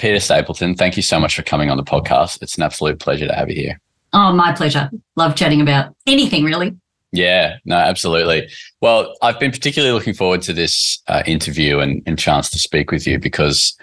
[0.00, 2.40] Peta Stapleton, thank you so much for coming on the podcast.
[2.40, 3.80] It's an absolute pleasure to have you here.
[4.14, 4.90] Oh, my pleasure.
[5.16, 6.74] Love chatting about anything, really.
[7.12, 8.48] Yeah, no, absolutely.
[8.80, 12.90] Well, I've been particularly looking forward to this uh, interview and, and chance to speak
[12.90, 13.76] with you because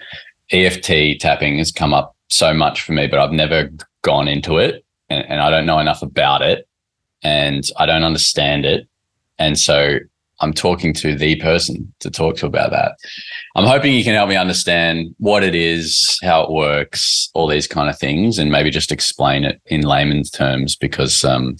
[0.50, 3.70] EFT tapping has come up so much for me, but I've never
[4.02, 6.66] gone into it and, and I don't know enough about it
[7.22, 8.88] and I don't understand it.
[9.38, 9.98] And so
[10.40, 12.96] I'm talking to the person to talk to about that.
[13.56, 17.66] I'm hoping you can help me understand what it is, how it works, all these
[17.66, 21.56] kind of things, and maybe just explain it in layman's terms because um,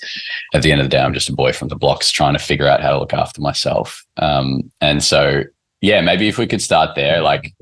[0.54, 2.38] at the end of the day, I'm just a boy from the blocks trying to
[2.38, 4.04] figure out how to look after myself.
[4.18, 5.42] Um, and so,
[5.80, 7.54] yeah, maybe if we could start there, like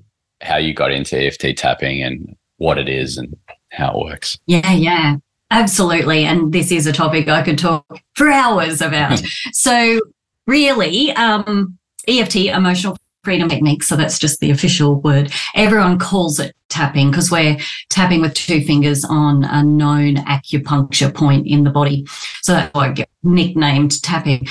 [0.42, 3.34] how you got into EFT tapping and what it is and
[3.70, 4.38] how it works.
[4.46, 5.16] Yeah, yeah.
[5.50, 6.24] Absolutely.
[6.24, 9.22] And this is a topic I could talk for hours about.
[9.52, 10.00] so,
[10.46, 11.78] really, um,
[12.08, 13.82] EFT, emotional freedom technique.
[13.82, 15.32] So, that's just the official word.
[15.54, 17.58] Everyone calls it tapping because we're
[17.90, 22.06] tapping with two fingers on a known acupuncture point in the body.
[22.42, 24.46] So, that's why I get nicknamed tapping.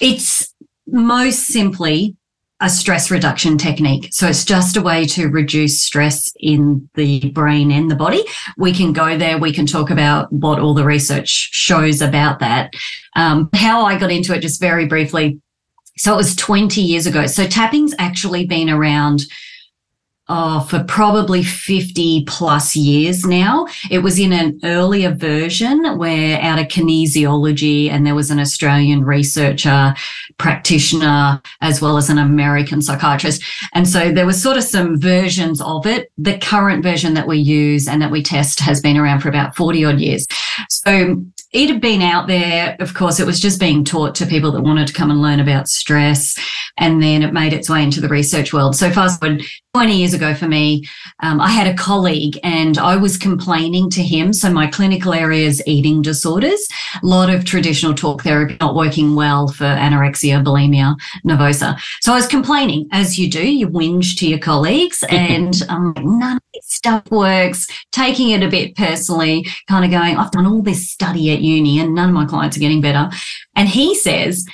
[0.00, 0.54] It's
[0.86, 2.17] most simply
[2.60, 4.08] a stress reduction technique.
[4.10, 8.24] So it's just a way to reduce stress in the brain and the body.
[8.56, 9.38] We can go there.
[9.38, 12.74] We can talk about what all the research shows about that.
[13.14, 15.40] Um, how I got into it, just very briefly.
[15.96, 17.26] So it was 20 years ago.
[17.26, 19.22] So tapping's actually been around
[20.28, 23.66] oh, for probably 50 plus years now.
[23.90, 29.04] It was in an earlier version where out of kinesiology, and there was an Australian
[29.04, 29.94] researcher,
[30.38, 33.42] practitioner, as well as an American psychiatrist.
[33.72, 36.10] And so there was sort of some versions of it.
[36.18, 39.56] The current version that we use and that we test has been around for about
[39.56, 40.26] 40 odd years.
[40.68, 41.16] So
[41.52, 42.76] it had been out there.
[42.78, 45.40] Of course, it was just being taught to people that wanted to come and learn
[45.40, 46.38] about stress.
[46.76, 48.76] And then it made its way into the research world.
[48.76, 49.42] So fast forward
[49.74, 50.84] 20 years ago for me,
[51.20, 54.32] um, I had a colleague and I was complaining to him.
[54.32, 56.66] So my clinical area is eating disorders,
[57.02, 60.96] a lot of traditional talk therapy not working well for anorexia, bulimia,
[61.26, 61.78] nervosa.
[62.00, 66.36] So I was complaining, as you do, you whinge to your colleagues and um, none
[66.36, 70.62] of this stuff works, taking it a bit personally, kind of going, I've done all
[70.62, 73.10] this study at uni and none of my clients are getting better.
[73.56, 74.46] And he says,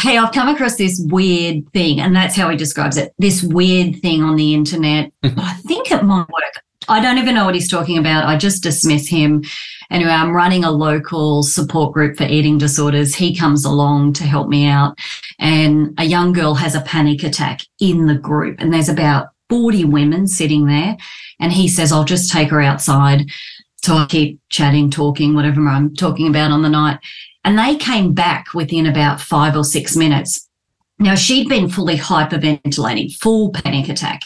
[0.00, 4.02] Hey, I've come across this weird thing, and that's how he describes it this weird
[4.02, 5.10] thing on the internet.
[5.24, 5.40] Mm-hmm.
[5.40, 6.62] I think it might work.
[6.88, 8.26] I don't even know what he's talking about.
[8.26, 9.42] I just dismiss him.
[9.90, 13.14] Anyway, I'm running a local support group for eating disorders.
[13.14, 14.98] He comes along to help me out.
[15.38, 19.84] And a young girl has a panic attack in the group, and there's about 40
[19.84, 20.96] women sitting there.
[21.40, 23.30] And he says, I'll just take her outside.
[23.86, 26.98] So I keep chatting, talking, whatever I'm talking about on the night.
[27.44, 30.48] And they came back within about five or six minutes.
[30.98, 34.22] Now, she'd been fully hyperventilating, full panic attack.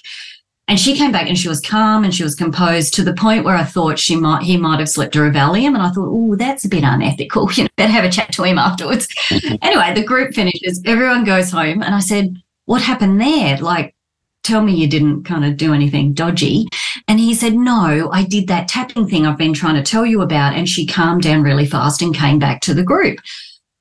[0.66, 3.44] And she came back and she was calm and she was composed to the point
[3.44, 5.74] where I thought she might he might have slipped her a Valium.
[5.74, 7.50] And I thought, oh, that's a bit unethical.
[7.54, 9.08] You know, better have a chat to him afterwards.
[9.60, 11.82] anyway, the group finishes, everyone goes home.
[11.82, 12.34] And I said,
[12.64, 13.58] What happened there?
[13.58, 13.94] Like,
[14.42, 16.66] tell me you didn't kind of do anything dodgy.
[17.08, 20.22] And he said, No, I did that tapping thing I've been trying to tell you
[20.22, 20.54] about.
[20.54, 23.18] And she calmed down really fast and came back to the group.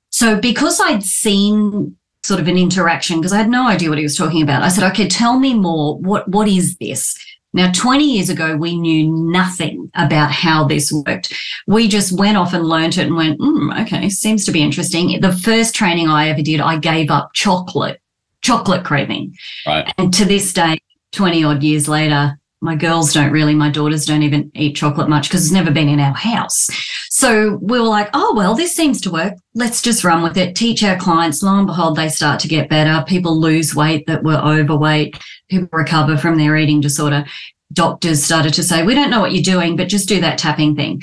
[0.09, 4.03] So because I'd seen sort of an interaction, because I had no idea what he
[4.03, 5.97] was talking about, I said, Okay, tell me more.
[5.99, 7.17] What what is this?
[7.51, 11.33] Now, 20 years ago, we knew nothing about how this worked.
[11.65, 15.19] We just went off and learned it and went, mm, okay, seems to be interesting.
[15.19, 17.99] The first training I ever did, I gave up chocolate
[18.41, 19.35] chocolate craving.
[19.65, 19.91] Right.
[19.97, 20.79] And to this day,
[21.11, 25.29] 20 odd years later, my girls don't really, my daughters don't even eat chocolate much
[25.29, 26.67] because it's never been in our house.
[27.09, 29.33] So we were like, oh, well, this seems to work.
[29.55, 31.41] Let's just run with it, teach our clients.
[31.41, 33.03] Lo and behold, they start to get better.
[33.07, 35.17] People lose weight that were overweight,
[35.49, 37.25] people recover from their eating disorder.
[37.71, 40.75] Doctors started to say, we don't know what you're doing, but just do that tapping
[40.75, 41.01] thing.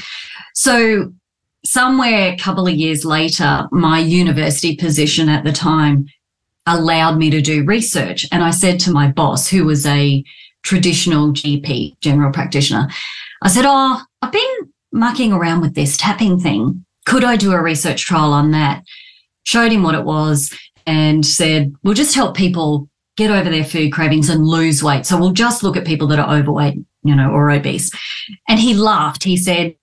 [0.54, 1.12] So
[1.64, 6.06] somewhere a couple of years later, my university position at the time
[6.66, 8.26] allowed me to do research.
[8.32, 10.24] And I said to my boss, who was a
[10.62, 12.88] traditional GP, general practitioner,
[13.42, 16.84] I said, Oh, I've been mucking around with this tapping thing.
[17.04, 18.82] Could I do a research trial on that?
[19.44, 23.92] Showed him what it was and said, We'll just help people get over their food
[23.92, 25.06] cravings and lose weight.
[25.06, 27.90] So we'll just look at people that are overweight, you know, or obese.
[28.48, 29.24] And he laughed.
[29.24, 29.74] He said,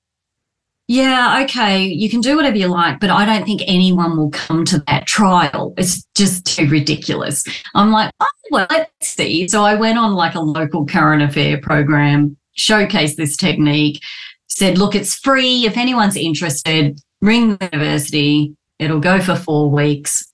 [0.87, 4.65] yeah, okay, you can do whatever you like, but I don't think anyone will come
[4.65, 5.73] to that trial.
[5.77, 7.43] It's just too ridiculous.
[7.73, 9.47] I'm like, oh, well, let's see.
[9.47, 14.01] So I went on like a local current affair program, showcased this technique,
[14.47, 15.65] said, look, it's free.
[15.65, 18.55] If anyone's interested, ring the university.
[18.79, 20.32] It'll go for four weeks.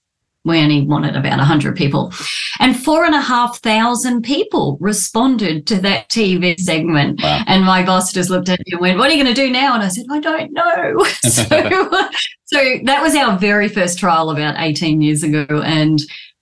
[0.50, 2.12] We only wanted about 100 people.
[2.60, 7.22] And four and a half thousand people responded to that TV segment.
[7.22, 7.44] Wow.
[7.48, 9.52] And my boss just looked at me and went, What are you going to do
[9.52, 9.76] now?
[9.76, 11.04] And I said, I don't know.
[11.22, 12.10] so,
[12.46, 15.46] so that was our very first trial about 18 years ago.
[15.64, 16.00] And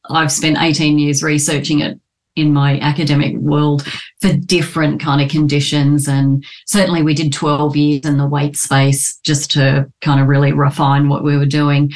[0.10, 2.00] I've spent 18 years researching it
[2.38, 3.86] in my academic world
[4.22, 9.18] for different kind of conditions and certainly we did 12 years in the weight space
[9.18, 11.92] just to kind of really refine what we were doing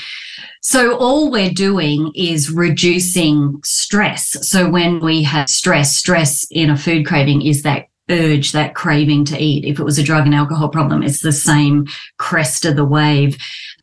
[0.62, 6.78] so all we're doing is reducing stress so when we have stress stress in a
[6.78, 9.66] food craving is that urge, that craving to eat.
[9.66, 11.88] If it was a drug and alcohol problem, it's the same
[12.18, 13.38] crest of the wave.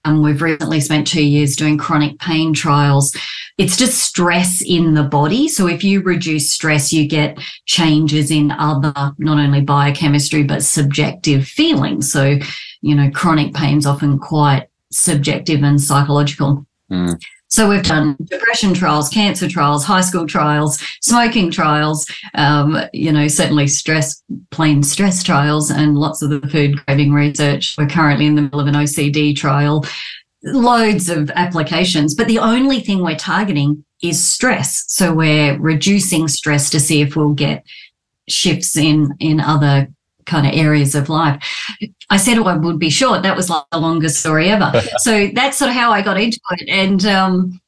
[0.05, 3.15] Um, we've recently spent two years doing chronic pain trials.
[3.59, 5.49] It's just stress in the body.
[5.49, 11.47] So if you reduce stress, you get changes in other, not only biochemistry, but subjective
[11.47, 12.13] feelings.
[12.13, 12.39] So,
[12.81, 16.67] you know, chronic pain's often quite subjective and psychological.
[16.91, 17.21] Mm.
[17.49, 23.27] So we've done depression trials, cancer trials, high school trials, smoking trials, um, you know,
[23.27, 27.75] certainly stress, plain stress trials, and lots of the food craving research.
[27.79, 29.85] We're currently in the middle of an OCD trial,
[30.45, 32.15] loads of applications.
[32.15, 34.85] But the only thing we're targeting is stress.
[34.89, 37.65] So we're reducing stress to see if we'll get
[38.29, 39.89] shifts in in other
[40.27, 41.43] kind of areas of life.
[42.11, 43.23] I said I would be short.
[43.23, 44.73] That was like the longest story ever.
[44.99, 46.69] so that's sort of how I got into it.
[46.69, 47.61] And um,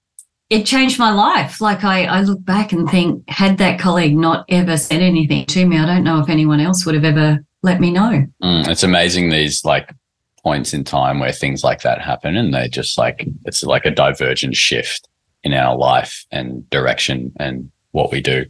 [0.48, 1.60] it changed my life.
[1.60, 5.66] Like I, I look back and think, had that colleague not ever said anything to
[5.66, 8.26] me, I don't know if anyone else would have ever let me know.
[8.42, 9.92] Mm, it's amazing these like
[10.42, 13.90] points in time where things like that happen and they just like, it's like a
[13.90, 15.06] divergent shift
[15.44, 18.46] in our life and direction and what we do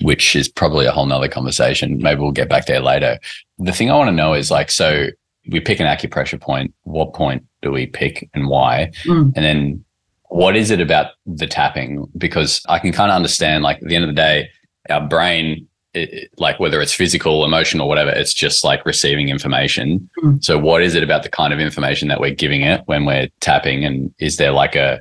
[0.00, 1.98] which is probably a whole nother conversation.
[1.98, 3.18] Maybe we'll get back there later.
[3.58, 5.08] The thing I want to know is like, so
[5.48, 6.74] we pick an acupressure point.
[6.82, 8.92] What point do we pick and why?
[9.04, 9.32] Mm.
[9.34, 9.84] And then
[10.28, 12.06] what is it about the tapping?
[12.16, 14.50] Because I can kind of understand, like, at the end of the day,
[14.90, 20.08] our brain, it, like whether it's physical, emotional, or whatever, it's just like receiving information.
[20.22, 20.44] Mm.
[20.44, 23.28] So, what is it about the kind of information that we're giving it when we're
[23.40, 23.84] tapping?
[23.84, 25.00] And is there like a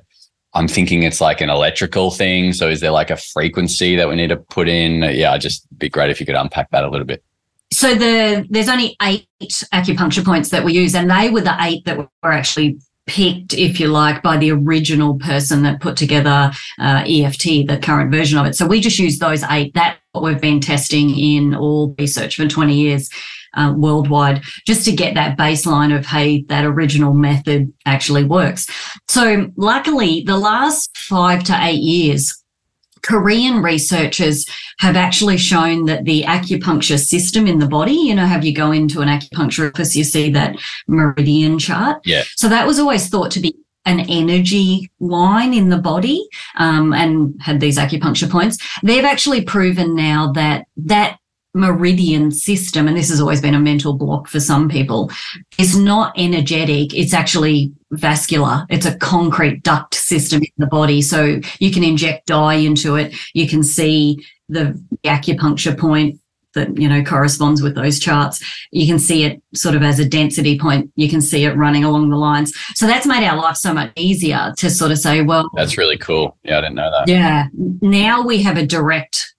[0.54, 2.52] I'm thinking it's like an electrical thing.
[2.52, 5.04] So is there like a frequency that we need to put in?
[5.04, 7.24] Yeah, just be great if you could unpack that a little bit.
[7.72, 9.28] So the there's only eight
[9.74, 13.80] acupuncture points that we use, and they were the eight that were actually picked, if
[13.80, 18.46] you like, by the original person that put together uh, EFT, the current version of
[18.46, 18.56] it.
[18.56, 19.74] So we just use those eight.
[19.74, 23.10] That's what we've been testing in all research for 20 years
[23.54, 28.68] uh, worldwide just to get that baseline of, hey, that original method actually works.
[29.08, 32.44] So, luckily, the last five to eight years,
[33.08, 34.46] Korean researchers
[34.80, 38.72] have actually shown that the acupuncture system in the body, you know, have you go
[38.72, 40.58] into an acupuncture office, you see that
[40.88, 42.02] meridian chart.
[42.06, 42.24] Yeah.
[42.36, 43.56] So that was always thought to be
[43.86, 46.28] an energy line in the body
[46.58, 48.58] um, and had these acupuncture points.
[48.84, 51.18] They've actually proven now that that
[51.54, 55.12] meridian system, and this has always been a mental block for some people,
[55.58, 56.94] is not energetic.
[56.94, 58.66] It's actually vascular.
[58.70, 61.02] It's a concrete duct system in the body.
[61.02, 63.16] So you can inject dye into it.
[63.34, 66.20] You can see the acupuncture point
[66.54, 70.08] that you know corresponds with those charts you can see it sort of as a
[70.08, 73.58] density point you can see it running along the lines so that's made our life
[73.58, 76.90] so much easier to sort of say well that's really cool yeah i didn't know
[76.90, 77.48] that yeah
[77.82, 79.36] now we have a direct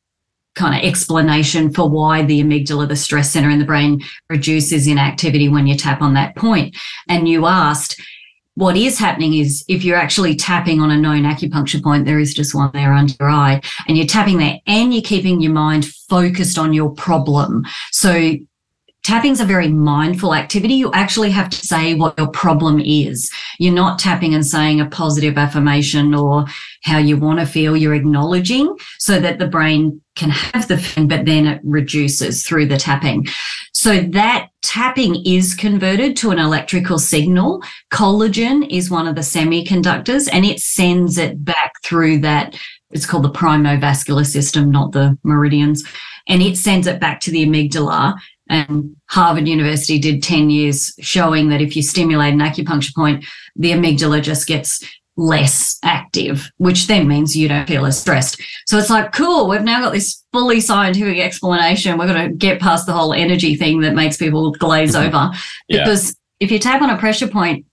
[0.59, 4.99] kind of explanation for why the amygdala, the stress center in the brain, reduces in
[4.99, 6.77] activity when you tap on that point.
[7.09, 8.01] And you asked,
[8.57, 12.35] what is happening is if you're actually tapping on a known acupuncture point, there is
[12.35, 15.87] just one there under your eye, and you're tapping there and you're keeping your mind
[15.87, 17.65] focused on your problem.
[17.93, 18.35] So
[19.09, 20.75] tapping's a very mindful activity.
[20.75, 23.31] You actually have to say what your problem is.
[23.59, 26.45] You're not tapping and saying a positive affirmation or
[26.83, 27.75] how you want to feel.
[27.75, 32.67] You're acknowledging so that the brain can have the thing, but then it reduces through
[32.67, 33.27] the tapping.
[33.73, 37.63] So that tapping is converted to an electrical signal.
[37.91, 42.61] Collagen is one of the semiconductors and it sends it back through that.
[42.91, 45.83] It's called the primovascular system, not the meridians.
[46.29, 48.19] And it sends it back to the amygdala
[48.49, 53.25] and Harvard University did 10 years showing that if you stimulate an acupuncture point,
[53.57, 54.85] the amygdala just gets
[55.19, 58.41] less active, which then means you don't feel as stressed.
[58.67, 61.99] So it's like, cool, we've now got this fully scientific explanation.
[61.99, 65.15] We're going to get past the whole energy thing that makes people glaze mm-hmm.
[65.15, 65.37] over.
[65.69, 67.67] Because if you tap on a pressure point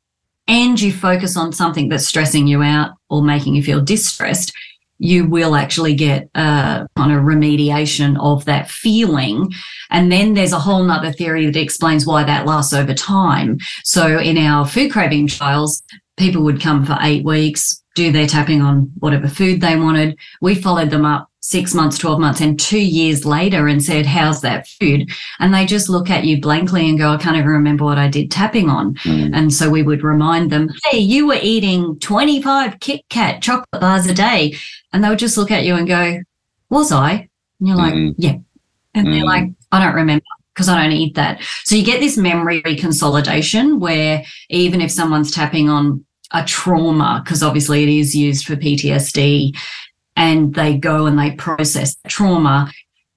[0.48, 4.52] and you focus on something that's stressing you out or making you feel distressed,
[4.98, 9.52] you will actually get a kind of remediation of that feeling.
[9.90, 13.58] And then there's a whole nother theory that explains why that lasts over time.
[13.84, 15.84] So in our food craving trials,
[16.18, 20.18] people would come for eight weeks, do their tapping on whatever food they wanted.
[20.42, 24.42] We followed them up six months, 12 months, and two years later and said, How's
[24.42, 25.10] that food?
[25.40, 28.08] And they just look at you blankly and go, I can't even remember what I
[28.08, 28.96] did tapping on.
[28.96, 29.32] Mm.
[29.34, 34.08] And so we would remind them, Hey, you were eating 25 Kit Kat chocolate bars
[34.08, 34.56] a day.
[34.96, 36.22] And they would just look at you and go,
[36.70, 37.28] Was I?
[37.60, 38.16] And you're like, mm.
[38.18, 38.38] Yeah.
[38.94, 39.12] And mm.
[39.12, 40.24] they're like, I don't remember
[40.54, 41.42] because I don't eat that.
[41.66, 47.44] So you get this memory consolidation where even if someone's tapping on a trauma, because
[47.44, 49.58] obviously it is used for PTSD,
[50.16, 52.72] and they go and they process trauma,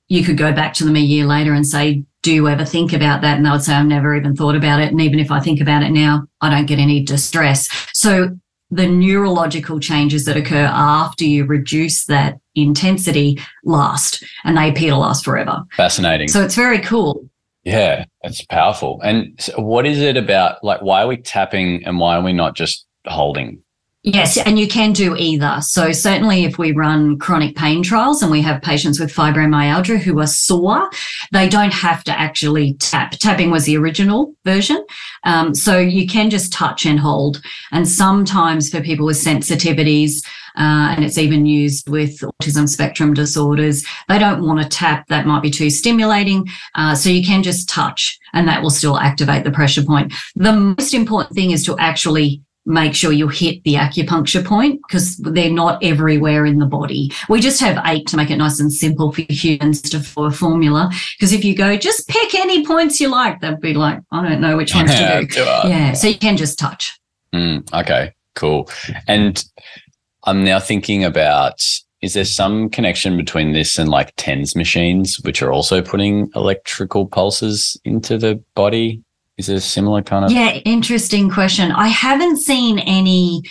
[0.08, 2.92] you could go back to them a year later and say, Do you ever think
[2.92, 3.36] about that?
[3.36, 4.90] And they would say, I've never even thought about it.
[4.90, 7.68] And even if I think about it now, I don't get any distress.
[7.92, 8.36] So
[8.70, 14.96] the neurological changes that occur after you reduce that intensity last and they appear to
[14.96, 15.64] last forever.
[15.76, 16.28] Fascinating.
[16.28, 17.28] So it's very cool.
[17.64, 19.00] Yeah, it's powerful.
[19.02, 20.62] And so what is it about?
[20.62, 23.62] Like, why are we tapping and why are we not just holding?
[24.04, 25.58] Yes, and you can do either.
[25.60, 30.20] So, certainly, if we run chronic pain trials and we have patients with fibromyalgia who
[30.20, 30.88] are sore,
[31.32, 33.10] they don't have to actually tap.
[33.12, 34.86] Tapping was the original version.
[35.24, 37.42] Um, so, you can just touch and hold.
[37.72, 40.24] And sometimes for people with sensitivities,
[40.56, 45.08] uh, and it's even used with autism spectrum disorders, they don't want to tap.
[45.08, 46.46] That might be too stimulating.
[46.76, 50.12] Uh, so, you can just touch and that will still activate the pressure point.
[50.36, 55.16] The most important thing is to actually make sure you hit the acupuncture point because
[55.16, 57.10] they're not everywhere in the body.
[57.28, 60.30] We just have eight to make it nice and simple for humans to follow a
[60.30, 60.90] formula.
[61.18, 64.40] Because if you go, just pick any points you like, they'd be like, I don't
[64.40, 65.40] know which ones to do.
[65.40, 65.94] yeah.
[65.94, 66.98] So you can just touch.
[67.34, 68.70] Mm, okay, cool.
[69.06, 69.42] And
[70.24, 71.64] I'm now thinking about
[72.00, 77.06] is there some connection between this and like TENS machines, which are also putting electrical
[77.06, 79.02] pulses into the body?
[79.38, 80.32] Is it a similar kind of?
[80.32, 81.70] Yeah, interesting question.
[81.70, 83.42] I haven't seen any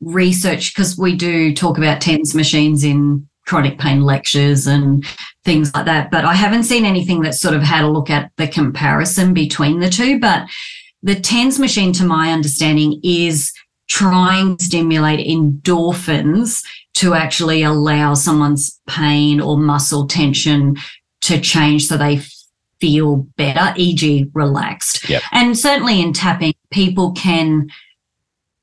[0.00, 5.06] research because we do talk about TENS machines in chronic pain lectures and
[5.44, 8.32] things like that, but I haven't seen anything that sort of had a look at
[8.36, 10.18] the comparison between the two.
[10.18, 10.48] But
[11.02, 13.52] the TENS machine, to my understanding, is
[13.88, 20.76] trying to stimulate endorphins to actually allow someone's pain or muscle tension
[21.20, 22.20] to change so they
[22.80, 25.08] feel better, e.g., relaxed.
[25.08, 25.22] Yep.
[25.32, 27.68] And certainly in tapping, people can,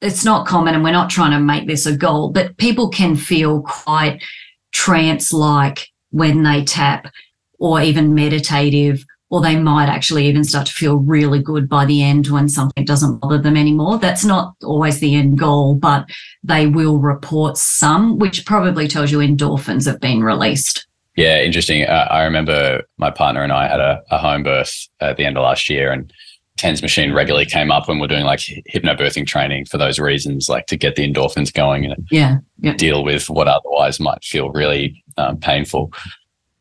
[0.02, 3.16] it's not common, and we're not trying to make this a goal, but people can
[3.16, 4.24] feel quite
[4.72, 7.12] trance like when they tap
[7.60, 9.06] or even meditative.
[9.30, 12.86] Or they might actually even start to feel really good by the end when something
[12.86, 13.98] doesn't bother them anymore.
[13.98, 16.08] That's not always the end goal, but
[16.44, 20.86] they will report some, which probably tells you endorphins have been released.
[21.16, 21.84] Yeah, interesting.
[21.84, 25.38] Uh, I remember my partner and I had a, a, home birth at the end
[25.38, 26.12] of last year, and
[26.58, 30.66] TENS machine regularly came up when we're doing like hypnobirthing training for those reasons, like
[30.68, 32.74] to get the endorphins going and yeah, yeah.
[32.74, 35.92] deal with what otherwise might feel really um, painful.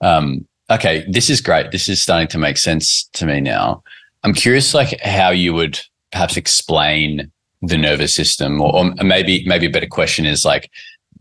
[0.02, 1.70] Um, okay, this is great.
[1.70, 3.82] This is starting to make sense to me now.
[4.22, 5.80] I'm curious, like how you would
[6.10, 7.30] perhaps explain
[7.62, 10.70] the nervous system, or, or maybe maybe a better question is like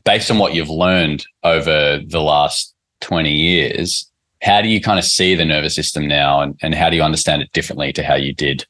[0.03, 2.70] based on what you've learned over the last
[3.01, 4.09] 20 years,
[4.41, 7.03] how do you kind of see the nervous system now and, and how do you
[7.03, 8.65] understand it differently to how you did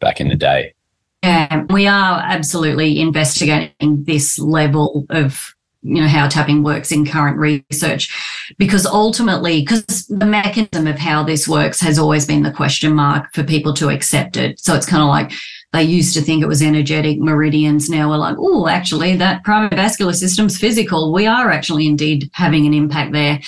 [0.00, 0.74] back in the day?
[1.22, 7.36] Yeah, we are absolutely investigating this level of you know how tapping works in current
[7.38, 8.08] research
[8.56, 13.32] because ultimately because the mechanism of how this works has always been the question mark
[13.34, 15.32] for people to accept it so it's kind of like
[15.72, 20.14] they used to think it was energetic meridians now we're like oh actually that primovascular
[20.14, 23.40] system's physical we are actually indeed having an impact there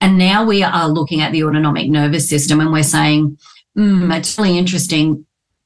[0.00, 3.38] and now we are looking at the autonomic nervous system and we're saying,
[3.76, 5.24] mm, it's really interesting.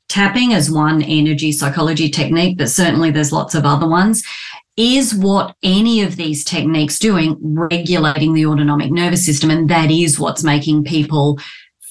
[0.08, 4.22] Tapping is one energy psychology technique, but certainly there's lots of other ones.
[4.76, 9.50] Is what any of these techniques doing regulating the autonomic nervous system?
[9.50, 11.38] And that is what's making people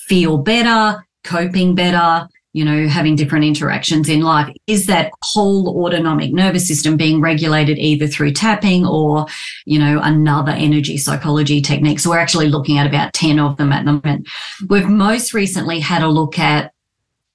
[0.08, 4.54] feel better, coping better, you know, having different interactions in life.
[4.68, 9.26] Is that whole autonomic nervous system being regulated either through tapping or,
[9.66, 12.00] you know, another energy psychology technique?
[12.00, 14.28] So we're actually looking at about 10 of them at the moment.
[14.68, 16.74] We've most recently had a look at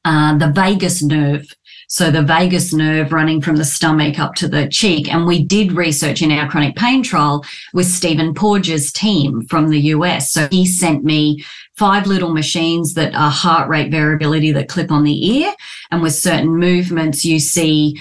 [0.04, 1.46] uh, the vagus nerve.
[1.88, 5.12] So the vagus nerve running from the stomach up to the cheek.
[5.12, 9.80] And we did research in our chronic pain trial with Stephen Porges' team from the
[9.80, 10.32] US.
[10.32, 11.44] So he sent me
[11.76, 15.54] five little machines that are heart rate variability that clip on the ear.
[15.90, 18.00] And with certain movements, you see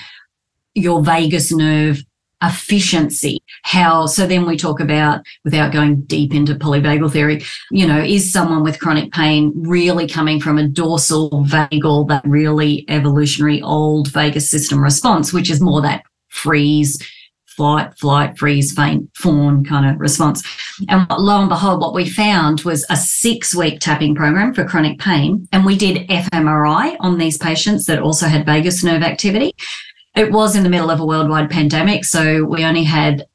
[0.73, 2.03] your vagus nerve
[2.41, 3.39] efficiency.
[3.63, 8.31] How, so then we talk about, without going deep into polyvagal theory, you know, is
[8.31, 14.49] someone with chronic pain really coming from a dorsal vagal, that really evolutionary old vagus
[14.49, 17.01] system response, which is more that freeze,
[17.55, 20.43] flight, flight, freeze, faint, fawn kind of response.
[20.89, 24.99] And lo and behold, what we found was a six week tapping program for chronic
[24.99, 25.47] pain.
[25.51, 29.53] And we did fMRI on these patients that also had vagus nerve activity.
[30.15, 32.05] It was in the middle of a worldwide pandemic.
[32.05, 33.25] So we only had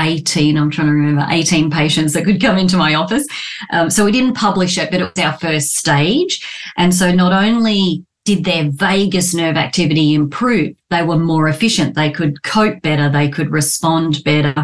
[0.00, 3.26] 18, I'm trying to remember, 18 patients that could come into my office.
[3.70, 6.46] Um, so we didn't publish it, but it was our first stage.
[6.76, 12.10] And so not only did their vagus nerve activity improve, they were more efficient, they
[12.10, 14.54] could cope better, they could respond better.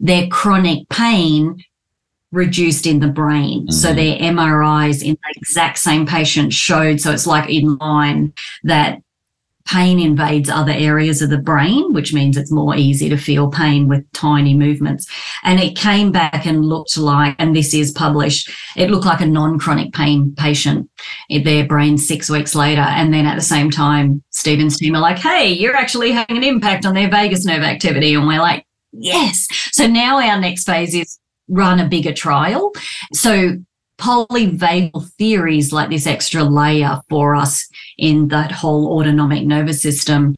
[0.00, 1.62] Their chronic pain
[2.32, 3.62] reduced in the brain.
[3.62, 3.72] Mm-hmm.
[3.72, 9.00] So their MRIs in the exact same patient showed, so it's like in line that
[9.66, 13.88] pain invades other areas of the brain, which means it's more easy to feel pain
[13.88, 15.06] with tiny movements.
[15.42, 19.26] And it came back and looked like, and this is published, it looked like a
[19.26, 20.88] non chronic pain patient
[21.28, 22.82] in their brain six weeks later.
[22.82, 26.44] And then at the same time, Stephen's team are like, hey, you're actually having an
[26.44, 28.14] impact on their vagus nerve activity.
[28.14, 29.46] And we're like, yes.
[29.72, 31.18] So now our next phase is
[31.48, 32.72] run a bigger trial.
[33.12, 33.56] So
[33.98, 40.36] polyvagal theories like this extra layer for us in that whole autonomic nervous system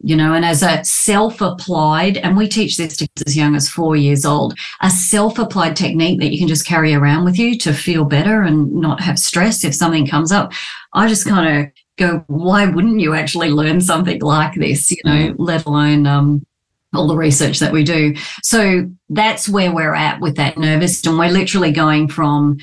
[0.00, 3.68] you know and as a self-applied and we teach this to kids as young as
[3.68, 7.72] four years old a self-applied technique that you can just carry around with you to
[7.72, 10.52] feel better and not have stress if something comes up.
[10.92, 14.90] I just kind of go why wouldn't you actually learn something like this?
[14.90, 15.34] You know mm.
[15.38, 16.46] let alone um,
[16.94, 18.14] all the research that we do.
[18.42, 21.18] So that's where we're at with that nervous system.
[21.18, 22.58] We're literally going from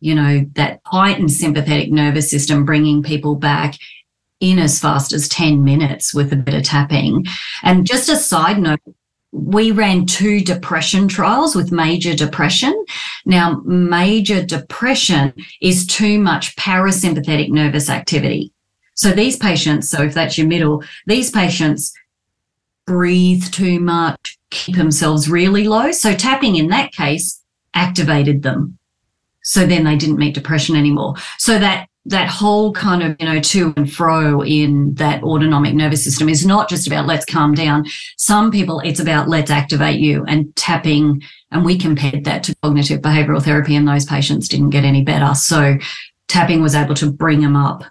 [0.00, 3.76] you know, that heightened sympathetic nervous system bringing people back
[4.40, 7.26] in as fast as 10 minutes with a bit of tapping.
[7.62, 8.80] And just a side note,
[9.32, 12.84] we ran two depression trials with major depression.
[13.24, 18.52] Now, major depression is too much parasympathetic nervous activity.
[18.94, 21.92] So these patients, so if that's your middle, these patients
[22.86, 25.92] breathe too much, keep themselves really low.
[25.92, 27.40] So tapping in that case
[27.72, 28.79] activated them.
[29.42, 31.14] So then they didn't meet depression anymore.
[31.38, 36.02] So that that whole kind of you know to and fro in that autonomic nervous
[36.02, 37.84] system is not just about let's calm down
[38.16, 43.02] some people it's about let's activate you and tapping and we compared that to cognitive
[43.02, 45.76] behavioral therapy and those patients didn't get any better so
[46.26, 47.84] tapping was able to bring them up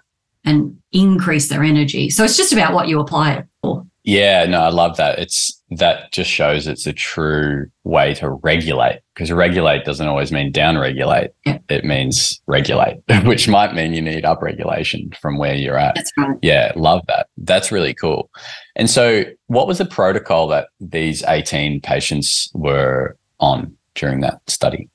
[0.44, 4.60] and increase their energy so it's just about what you apply it for yeah, no,
[4.60, 5.18] I love that.
[5.18, 10.50] It's that just shows it's a true way to regulate because regulate doesn't always mean
[10.50, 11.30] down regulate.
[11.46, 11.58] Yeah.
[11.68, 15.94] It means regulate, which might mean you need up regulation from where you're at.
[15.94, 16.38] That's right.
[16.42, 17.28] Yeah, love that.
[17.36, 18.30] That's really cool.
[18.74, 24.88] And so, what was the protocol that these 18 patients were on during that study?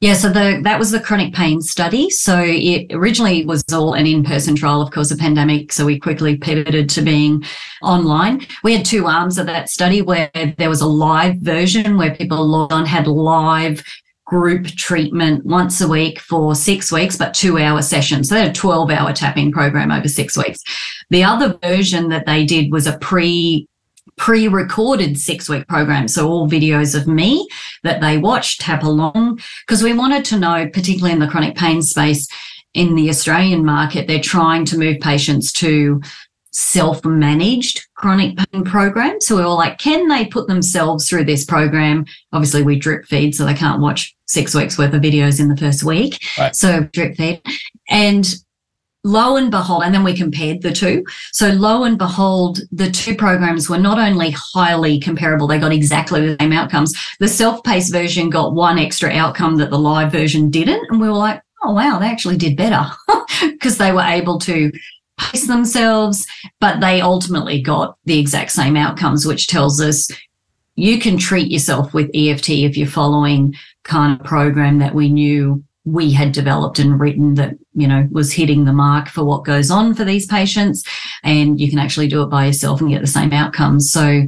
[0.00, 2.08] Yeah, so the, that was the chronic pain study.
[2.08, 5.74] So it originally was all an in-person trial, of course, a pandemic.
[5.74, 7.44] So we quickly pivoted to being
[7.82, 8.46] online.
[8.64, 12.42] We had two arms of that study where there was a live version where people
[12.46, 13.84] logged on, had live
[14.24, 18.30] group treatment once a week for six weeks, but two hour sessions.
[18.30, 20.62] So they had a 12 hour tapping program over six weeks.
[21.10, 23.68] The other version that they did was a pre
[24.20, 26.06] pre recorded six week program.
[26.06, 27.48] So, all videos of me
[27.82, 31.80] that they watch, tap along, because we wanted to know, particularly in the chronic pain
[31.80, 32.28] space
[32.74, 36.02] in the Australian market, they're trying to move patients to
[36.52, 39.26] self managed chronic pain programs.
[39.26, 42.04] So, we were like, can they put themselves through this program?
[42.34, 45.56] Obviously, we drip feed, so they can't watch six weeks worth of videos in the
[45.56, 46.22] first week.
[46.38, 46.54] Right.
[46.54, 47.40] So, drip feed.
[47.88, 48.26] And
[49.04, 51.04] lo and behold, and then we compared the two.
[51.32, 56.20] So lo and behold, the two programs were not only highly comparable, they got exactly
[56.20, 56.94] the same outcomes.
[57.18, 60.86] The self-paced version got one extra outcome that the live version didn't.
[60.90, 62.86] And we were like, oh wow, they actually did better
[63.40, 64.72] because they were able to
[65.18, 66.26] pace themselves,
[66.60, 70.10] but they ultimately got the exact same outcomes, which tells us
[70.76, 75.62] you can treat yourself with EFT if you're following kind of program that we knew
[75.84, 79.70] we had developed and written that you know was hitting the mark for what goes
[79.70, 80.84] on for these patients
[81.22, 84.22] and you can actually do it by yourself and get the same outcomes so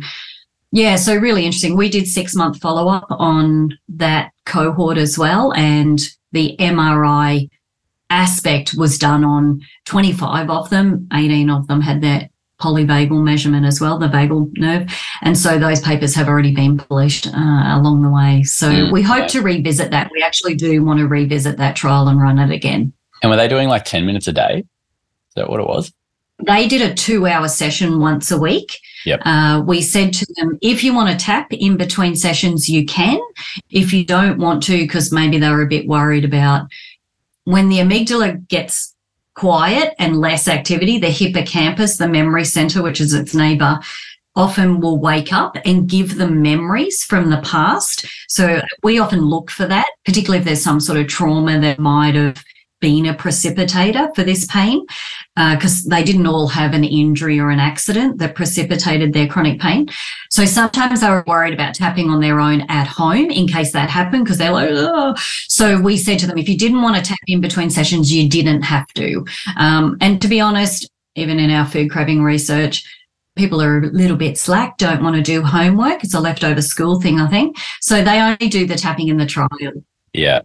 [0.70, 5.52] yeah so really interesting we did six month follow up on that cohort as well
[5.54, 6.00] and
[6.32, 7.48] the mri
[8.10, 12.30] aspect was done on 25 of them 18 of them had that
[12.62, 14.88] polyvagal measurement as well, the vagal nerve.
[15.22, 18.44] And so those papers have already been published uh, along the way.
[18.44, 20.10] So mm, we hope to revisit that.
[20.12, 22.92] We actually do want to revisit that trial and run it again.
[23.22, 24.58] And were they doing like 10 minutes a day?
[24.58, 25.92] Is that what it was?
[26.44, 28.78] They did a two hour session once a week.
[29.06, 29.20] Yep.
[29.24, 33.20] Uh, we said to them, if you want to tap in between sessions, you can.
[33.70, 36.66] If you don't want to, because maybe they were a bit worried about
[37.44, 38.94] when the amygdala gets
[39.34, 40.98] quiet and less activity.
[40.98, 43.78] The hippocampus, the memory center, which is its neighbor,
[44.34, 48.06] often will wake up and give them memories from the past.
[48.28, 52.14] So we often look for that, particularly if there's some sort of trauma that might
[52.14, 52.42] have
[52.82, 54.84] been a precipitator for this pain,
[55.34, 59.58] because uh, they didn't all have an injury or an accident that precipitated their chronic
[59.58, 59.88] pain.
[60.28, 63.88] So sometimes they were worried about tapping on their own at home in case that
[63.88, 65.14] happened, because they're like, oh.
[65.48, 68.28] so we said to them, if you didn't want to tap in between sessions, you
[68.28, 69.24] didn't have to.
[69.56, 72.84] Um, and to be honest, even in our food craving research,
[73.36, 76.04] people are a little bit slack, don't want to do homework.
[76.04, 77.56] It's a leftover school thing, I think.
[77.80, 79.48] So they only do the tapping in the trial.
[80.12, 80.42] Yeah.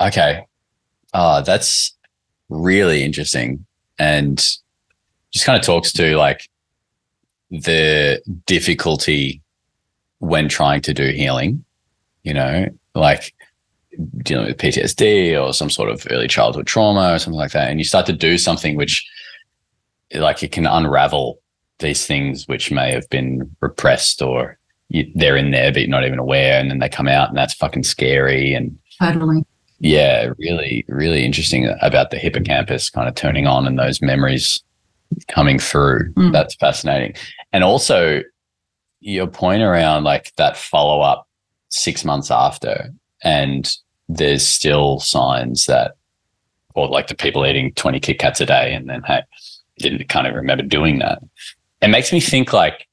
[0.00, 0.46] Okay.
[1.14, 1.96] Oh, that's
[2.48, 3.64] really interesting.
[3.98, 4.36] And
[5.30, 6.48] just kind of talks to like
[7.50, 9.40] the difficulty
[10.18, 11.64] when trying to do healing,
[12.24, 13.32] you know, like
[14.18, 17.70] dealing with PTSD or some sort of early childhood trauma or something like that.
[17.70, 19.08] And you start to do something which
[20.14, 21.38] like it can unravel
[21.78, 26.04] these things which may have been repressed or you, they're in there but you're not
[26.04, 29.44] even aware and then they come out and that's fucking scary and totally
[29.84, 34.64] yeah, really, really interesting about the hippocampus kind of turning on and those memories
[35.28, 36.10] coming through.
[36.14, 36.32] Mm.
[36.32, 37.14] That's fascinating.
[37.52, 38.22] And also
[39.00, 41.28] your point around like that follow up
[41.68, 42.88] six months after,
[43.22, 43.70] and
[44.08, 45.96] there's still signs that,
[46.74, 49.20] or like the people eating 20 Kit Kats a day and then, hey,
[49.80, 51.18] didn't kind of remember doing that.
[51.82, 52.88] It makes me think like,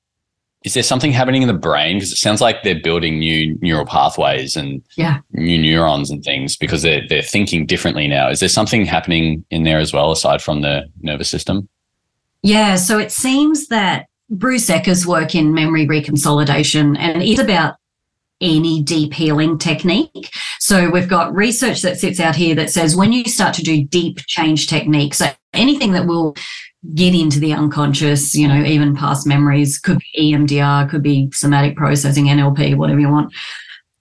[0.63, 1.97] is there something happening in the brain?
[1.97, 5.19] Because it sounds like they're building new neural pathways and yeah.
[5.32, 8.30] new neurons and things because they're they're thinking differently now.
[8.30, 11.67] Is there something happening in there as well aside from the nervous system?
[12.43, 17.76] Yeah, so it seems that Bruce Ecker's work in memory reconsolidation and it's about
[18.39, 20.34] any deep healing technique.
[20.60, 23.84] So we've got research that sits out here that says when you start to do
[23.84, 26.36] deep change techniques, so anything that will
[26.96, 31.76] get into the unconscious, you know, even past memories, could be EMDR, could be somatic
[31.76, 33.34] processing, NLP, whatever you want.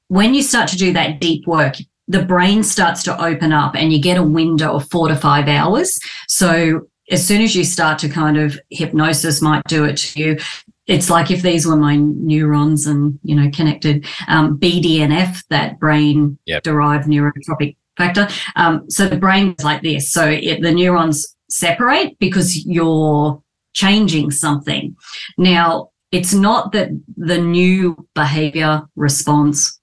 [0.08, 1.76] When you start to do that deep work,
[2.08, 5.46] the brain starts to open up and you get a window of four to five
[5.46, 5.98] hours.
[6.26, 10.38] So as soon as you start to kind of hypnosis might do it to you,
[10.86, 16.36] it's like if these were my neurons and you know connected um, BDNF, that brain
[16.46, 16.64] yep.
[16.64, 18.26] derived neurotrophic factor.
[18.56, 20.10] Um, so the brain is like this.
[20.10, 24.96] So it, the neurons separate because you're changing something.
[25.38, 29.78] Now, it's not that the new behavior response,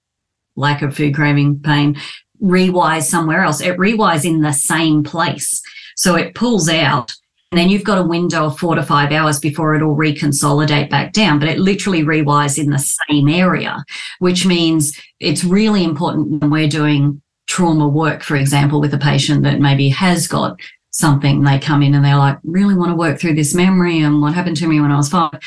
[0.56, 1.96] lack of food craving, pain,
[2.42, 3.60] rewires somewhere else.
[3.60, 5.62] It rewires in the same place.
[5.96, 7.12] So it pulls out
[7.50, 11.12] and then you've got a window of four to five hours before it'll reconsolidate back
[11.12, 12.78] down, but it literally rewires in the
[13.08, 13.82] same area,
[14.18, 19.44] which means it's really important when we're doing trauma work, for example, with a patient
[19.44, 20.60] that maybe has got
[20.98, 24.20] something, they come in and they're like, really want to work through this memory and
[24.20, 25.38] what happened to me when I was five.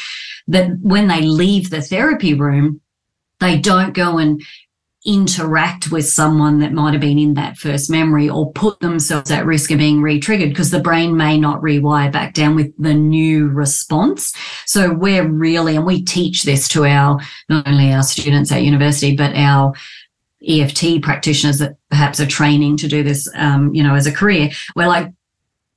[0.47, 2.81] That when they leave the therapy room,
[3.39, 4.41] they don't go and
[5.03, 9.45] interact with someone that might have been in that first memory or put themselves at
[9.47, 13.47] risk of being re-triggered because the brain may not rewire back down with the new
[13.49, 14.31] response.
[14.67, 19.15] So we're really, and we teach this to our, not only our students at university,
[19.15, 19.73] but our
[20.47, 24.51] EFT practitioners that perhaps are training to do this, um, you know, as a career.
[24.75, 25.11] We're like,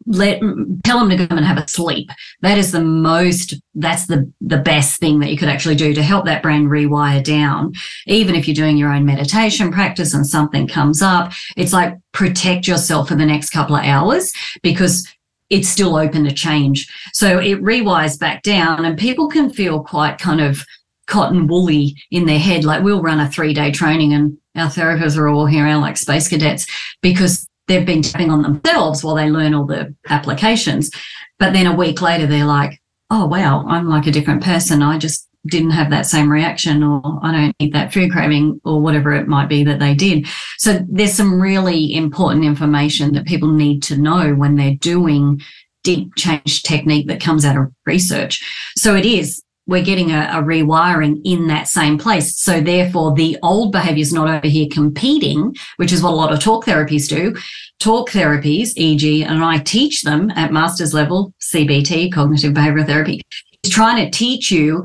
[0.06, 0.40] let
[0.84, 2.10] tell them to come and have a sleep.
[2.42, 6.02] That is the most that's the the best thing that you could actually do to
[6.02, 7.72] help that brain rewire down.
[8.06, 12.66] Even if you're doing your own meditation practice and something comes up it's like protect
[12.66, 15.06] yourself for the next couple of hours because
[15.50, 16.90] it's still open to change.
[17.12, 20.64] So it rewires back down and people can feel quite kind of
[21.06, 22.64] cotton woolly in their head.
[22.64, 26.28] Like we'll run a three day training and our therapists are all here like space
[26.28, 26.66] cadets
[27.02, 30.90] because they've been tapping on themselves while they learn all the applications.
[31.38, 34.82] But then a week later, they're like, oh, wow, I'm like a different person.
[34.82, 38.80] I just didn't have that same reaction, or I don't eat that food craving, or
[38.80, 40.26] whatever it might be that they did.
[40.58, 45.42] So there's some really important information that people need to know when they're doing
[45.82, 48.42] deep change technique that comes out of research.
[48.76, 52.38] So it is we're getting a, a, rewiring in that same place.
[52.38, 56.32] So therefore, the old behavior is not over here competing, which is what a lot
[56.32, 57.34] of talk therapies do.
[57.78, 63.22] Talk therapies, e.g., and I teach them at master's level, CBT, cognitive behavioral therapy,
[63.62, 64.84] is trying to teach you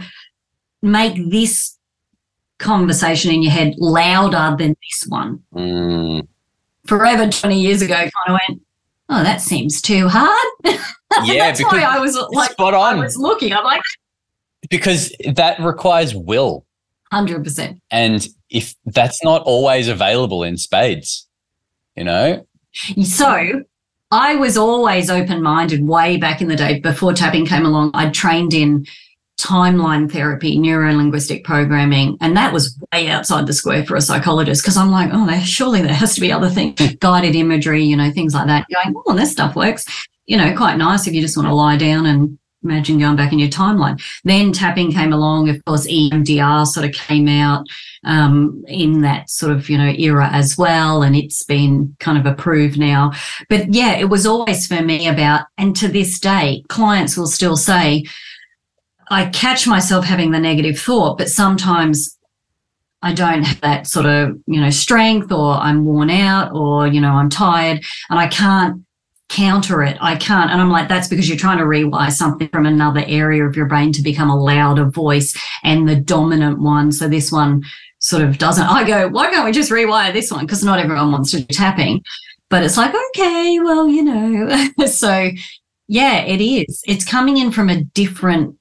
[0.81, 1.77] make this
[2.57, 5.43] conversation in your head louder than this one.
[5.53, 6.27] Mm.
[6.85, 8.61] Forever 20 years ago, kind of went,
[9.09, 10.47] oh, that seems too hard.
[11.23, 12.99] Yeah, that's why I was like, spot on.
[12.99, 13.51] I was looking.
[13.51, 13.81] I'm like,
[14.69, 16.65] because that requires will.
[17.13, 17.79] 100%.
[17.91, 21.27] And if that's not always available in spades,
[21.95, 22.45] you know?
[23.03, 23.63] So
[24.11, 27.91] I was always open minded way back in the day before tapping came along.
[27.93, 28.85] I trained in
[29.39, 32.17] timeline therapy, neuro linguistic programming.
[32.19, 35.41] And that was way outside the square for a psychologist because I'm like, oh, there,
[35.41, 38.67] surely there has to be other things, guided imagery, you know, things like that.
[38.71, 39.85] Going, oh, this stuff works.
[40.25, 43.31] You know, quite nice if you just want to lie down and imagine going back
[43.31, 44.01] in your timeline.
[44.23, 45.49] Then tapping came along.
[45.49, 47.65] Of course, EMDR sort of came out
[48.03, 51.01] um, in that sort of, you know, era as well.
[51.03, 53.11] And it's been kind of approved now.
[53.49, 57.57] But yeah, it was always for me about, and to this day, clients will still
[57.57, 58.05] say,
[59.09, 62.17] I catch myself having the negative thought, but sometimes
[63.01, 66.99] I don't have that sort of, you know, strength or I'm worn out or, you
[67.01, 68.85] know, I'm tired and I can't
[69.29, 69.97] counter it.
[70.01, 70.51] I can't.
[70.51, 73.67] And I'm like, that's because you're trying to rewire something from another area of your
[73.67, 76.91] brain to become a louder voice and the dominant one.
[76.91, 77.63] So this one
[77.99, 78.65] sort of doesn't.
[78.65, 80.45] I go, why can't we just rewire this one?
[80.45, 82.03] Because not everyone wants to do tapping.
[82.49, 84.67] But it's like, okay, well, you know.
[84.87, 85.29] so
[85.87, 86.83] yeah, it is.
[86.87, 88.57] It's coming in from a different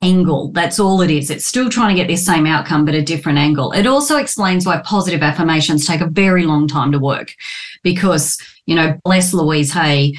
[0.00, 0.52] angle.
[0.52, 1.30] That's all it is.
[1.30, 3.72] It's still trying to get this same outcome, but a different angle.
[3.72, 7.32] It also explains why positive affirmations take a very long time to work
[7.82, 10.14] because, you know, bless Louise Hay,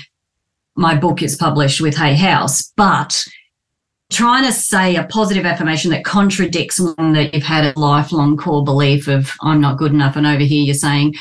[0.75, 3.23] my book is published with Hay House, but
[4.09, 8.63] trying to say a positive affirmation that contradicts one that you've had a lifelong core
[8.63, 10.15] belief of, I'm not good enough.
[10.15, 11.13] And over here you're saying,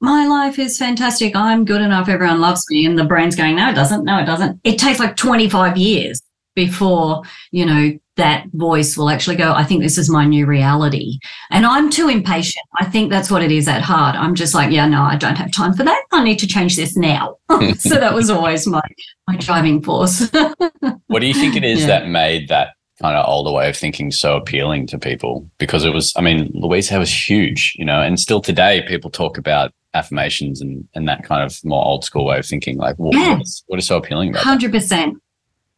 [0.00, 1.36] my life is fantastic.
[1.36, 2.08] I'm good enough.
[2.08, 2.86] Everyone loves me.
[2.86, 4.04] And the brain's going, no, it doesn't.
[4.04, 4.58] No, it doesn't.
[4.64, 6.20] It takes like 25 years
[6.56, 11.18] before, you know, that voice will actually go, I think this is my new reality.
[11.50, 12.64] And I'm too impatient.
[12.78, 14.16] I think that's what it is at heart.
[14.16, 16.04] I'm just like, yeah, no, I don't have time for that.
[16.12, 17.36] I need to change this now.
[17.78, 18.82] so that was always my
[19.28, 20.30] my driving force.
[21.06, 21.86] what do you think it is yeah.
[21.86, 25.48] that made that kind of older way of thinking so appealing to people?
[25.58, 29.10] Because it was, I mean, Louise Hay was huge, you know, and still today people
[29.10, 32.76] talk about affirmations and, and that kind of more old school way of thinking.
[32.76, 33.34] Like, what, yeah.
[33.34, 34.88] what, is, what is so appealing about 100%.
[34.88, 35.12] That?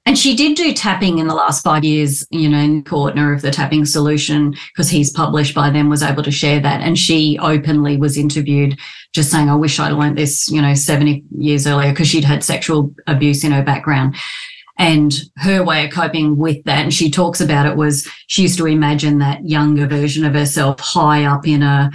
[0.07, 3.40] And she did do tapping in the last five years, you know, Nick Ortner of
[3.40, 6.83] the tapping solution, because he's published by them, was able to share that.
[6.83, 8.79] And she openly was interviewed
[9.14, 12.45] just saying, I wish I'd learned this, you know, 70 years earlier, because she'd had
[12.45, 14.17] sexual abuse in her background.
[14.77, 18.59] And her way of coping with that, and she talks about it, was she used
[18.59, 21.90] to imagine that younger version of herself high up in a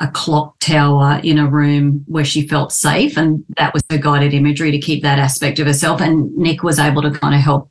[0.00, 3.16] a clock tower in a room where she felt safe.
[3.16, 6.00] And that was her guided imagery to keep that aspect of herself.
[6.00, 7.70] And Nick was able to kind of help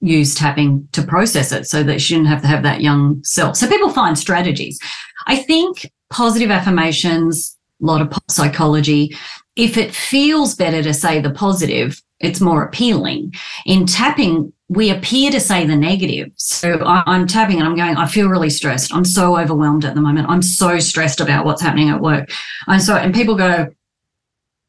[0.00, 3.56] use tapping to process it so that she didn't have to have that young self.
[3.56, 4.78] So people find strategies.
[5.26, 9.16] I think positive affirmations, a lot of psychology,
[9.56, 13.34] if it feels better to say the positive, it's more appealing.
[13.64, 16.32] In tapping, we appear to say the negative.
[16.36, 18.92] So I'm tapping and I'm going, I feel really stressed.
[18.92, 20.28] I'm so overwhelmed at the moment.
[20.28, 22.30] I'm so stressed about what's happening at work.
[22.66, 23.68] And so, and people go,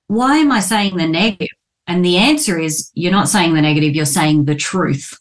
[0.08, 1.50] why am I saying the negative?
[1.88, 5.18] And the answer is you're not saying the negative, you're saying the truth.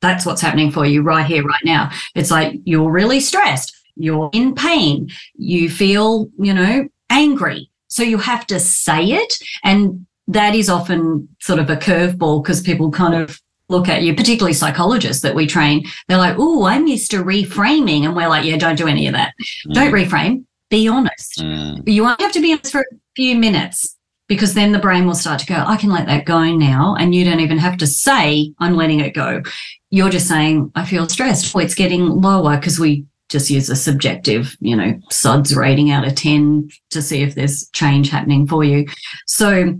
[0.00, 1.90] That's what's happening for you right here, right now.
[2.16, 7.70] It's like you're really stressed, you're in pain, you feel, you know, angry.
[7.86, 9.34] So you have to say it.
[9.62, 13.40] And that is often sort of a curveball because people kind of
[13.72, 15.84] look at you, particularly psychologists that we train.
[16.06, 18.04] They're like, oh, I'm used to reframing.
[18.04, 19.34] And we're like, yeah, don't do any of that.
[19.66, 19.74] Mm.
[19.74, 20.44] Don't reframe.
[20.70, 21.40] Be honest.
[21.40, 21.82] Mm.
[21.86, 23.96] You only have to be honest for a few minutes
[24.28, 26.94] because then the brain will start to go, I can let that go now.
[26.98, 29.42] And you don't even have to say, I'm letting it go.
[29.90, 31.54] You're just saying, I feel stressed.
[31.54, 36.06] Or it's getting lower because we just use a subjective, you know, SUDS rating out
[36.06, 38.86] of 10 to see if there's change happening for you.
[39.26, 39.74] So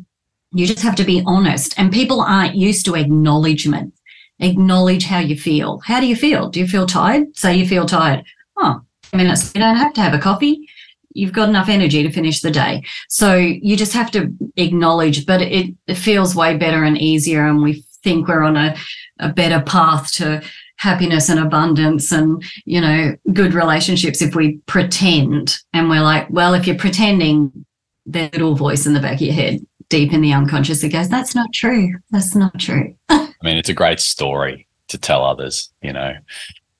[0.54, 1.74] you just have to be honest.
[1.78, 3.94] And people aren't used to acknowledgement.
[4.38, 5.78] Acknowledge how you feel.
[5.80, 6.48] How do you feel?
[6.48, 7.36] Do you feel tired?
[7.36, 8.24] Say you feel tired.
[8.56, 8.80] Oh,
[9.12, 9.52] minutes.
[9.54, 10.68] You don't have to have a coffee.
[11.14, 12.82] You've got enough energy to finish the day.
[13.08, 17.46] So you just have to acknowledge, but it, it feels way better and easier.
[17.46, 18.76] And we think we're on a,
[19.20, 20.42] a better path to
[20.82, 26.54] happiness and abundance and you know good relationships if we pretend and we're like well
[26.54, 27.64] if you're pretending
[28.04, 31.10] that little voice in the back of your head deep in the unconscious that goes,
[31.10, 31.92] that's not true.
[32.10, 32.96] That's not true.
[33.10, 36.14] I mean, it's a great story to tell others, you know.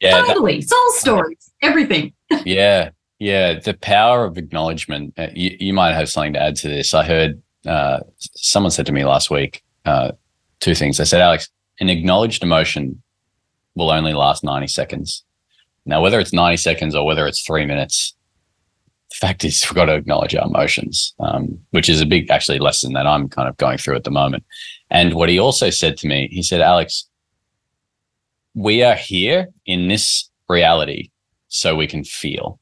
[0.00, 0.22] Yeah.
[0.22, 0.60] Totally.
[0.60, 2.14] That, Soul stories, uh, everything.
[2.46, 2.88] yeah.
[3.18, 3.60] Yeah.
[3.60, 5.12] The power of acknowledgement.
[5.18, 6.94] Uh, you, you, might have something to add to this.
[6.94, 10.12] I heard uh, someone said to me last week uh,
[10.60, 10.96] two things.
[10.96, 13.02] They said, Alex, an acknowledged emotion
[13.74, 15.22] will only last 90 seconds.
[15.84, 18.14] Now, whether it's 90 seconds or whether it's three minutes,
[19.12, 22.58] the fact is we've got to acknowledge our emotions, um, which is a big actually
[22.58, 24.44] lesson that I'm kind of going through at the moment.
[24.90, 27.08] And what he also said to me, he said, Alex,
[28.54, 31.10] we are here in this reality
[31.48, 32.58] so we can feel.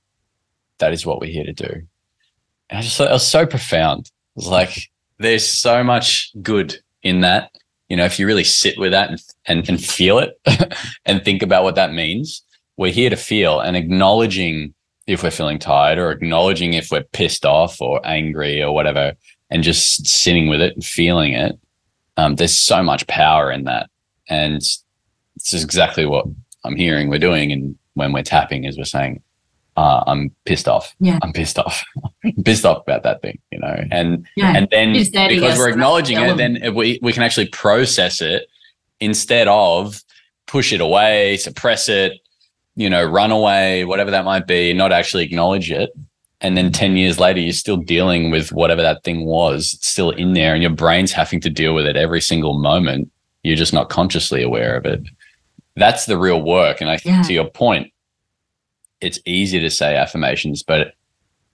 [0.79, 1.83] That is what we're here to do.
[2.69, 4.07] And I just thought it was so profound.
[4.07, 7.53] It was like, there's so much good in that.
[7.89, 10.41] you know, if you really sit with that and, and, and feel it
[11.07, 12.43] and think about what that means,
[12.77, 14.75] we're here to feel and acknowledging
[15.11, 19.15] if we're feeling tired or acknowledging if we're pissed off or angry or whatever,
[19.51, 21.59] and just sitting with it and feeling it.
[22.17, 23.91] Um, there's so much power in that.
[24.29, 24.57] And
[25.37, 26.27] it's exactly what
[26.65, 27.51] I'm hearing we're doing.
[27.51, 29.23] And when we're tapping, is we're saying,
[29.77, 30.95] uh, I'm pissed off.
[31.01, 31.19] Yeah.
[31.23, 31.83] I'm pissed off.
[32.25, 33.85] I'm pissed off about that thing, you know.
[33.91, 34.53] And Yeah.
[34.57, 38.47] and then because we're acknowledging it, then we we can actually process it
[39.01, 40.03] instead of
[40.47, 42.21] push it away, suppress it,
[42.77, 45.91] you know, run away, whatever that might be, not actually acknowledge it.
[46.41, 50.11] And then 10 years later, you're still dealing with whatever that thing was, it's still
[50.11, 53.11] in there, and your brain's having to deal with it every single moment.
[53.43, 55.03] You're just not consciously aware of it.
[55.77, 56.81] That's the real work.
[56.81, 57.23] And I think Yeah.
[57.25, 57.93] to your point,
[59.01, 60.95] it's easy to say affirmations, but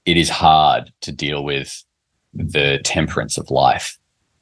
[0.04, 1.84] it is hard to deal with
[2.32, 3.98] the temperance of life,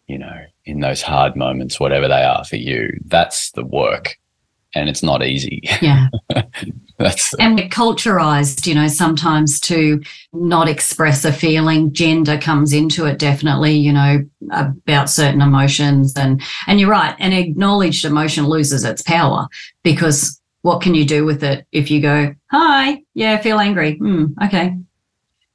[0.06, 2.98] you know, in those hard moments, whatever they are for you.
[3.06, 4.16] That's the work.
[4.74, 5.62] And it's not easy.
[5.80, 6.08] Yeah.
[6.98, 10.00] That's and we're culturized, you know, sometimes to
[10.32, 11.92] not express a feeling.
[11.92, 16.14] Gender comes into it definitely, you know, about certain emotions.
[16.16, 19.48] And and you're right, an acknowledged emotion loses its power
[19.82, 23.96] because what can you do with it if you go, Hi, yeah, I feel angry.
[23.96, 24.76] Hmm, okay.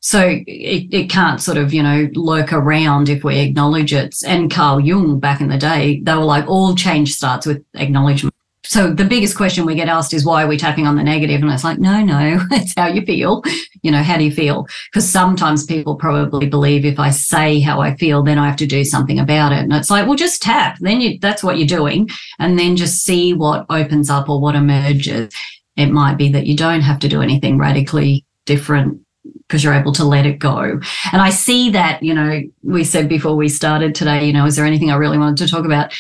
[0.02, 4.16] So it, it can't sort of, you know, lurk around if we acknowledge it.
[4.26, 8.34] And Carl Jung back in the day, they were like, all change starts with acknowledgement
[8.70, 11.42] so the biggest question we get asked is why are we tapping on the negative?
[11.42, 13.42] And it's like no no it's how you feel.
[13.82, 14.68] You know how do you feel?
[14.92, 18.68] Because sometimes people probably believe if i say how i feel then i have to
[18.68, 19.60] do something about it.
[19.60, 20.78] And it's like well just tap.
[20.82, 22.10] Then you that's what you're doing.
[22.38, 25.34] And then just see what opens up or what emerges.
[25.76, 29.02] It might be that you don't have to do anything radically different
[29.48, 30.80] because you're able to let it go.
[31.12, 34.56] And I see that, you know, we said before we started today, you know, is
[34.56, 35.92] there anything I really wanted to talk about?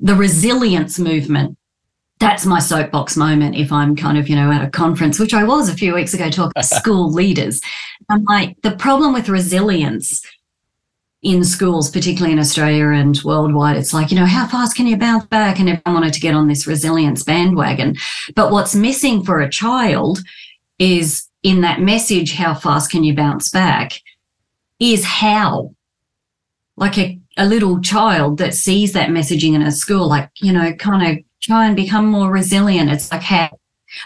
[0.00, 1.56] The resilience movement
[2.20, 5.42] that's my soapbox moment if I'm kind of, you know, at a conference, which I
[5.42, 7.60] was a few weeks ago talking to school leaders.
[8.10, 10.22] I'm like, the problem with resilience
[11.22, 14.98] in schools, particularly in Australia and worldwide, it's like, you know, how fast can you
[14.98, 15.58] bounce back?
[15.58, 17.96] And everyone wanted to get on this resilience bandwagon.
[18.34, 20.20] But what's missing for a child
[20.78, 23.92] is in that message, how fast can you bounce back,
[24.78, 25.74] is how.
[26.76, 30.72] Like a, a little child that sees that messaging in a school, like, you know,
[30.74, 32.90] kind of try and become more resilient.
[32.90, 33.50] It's like how,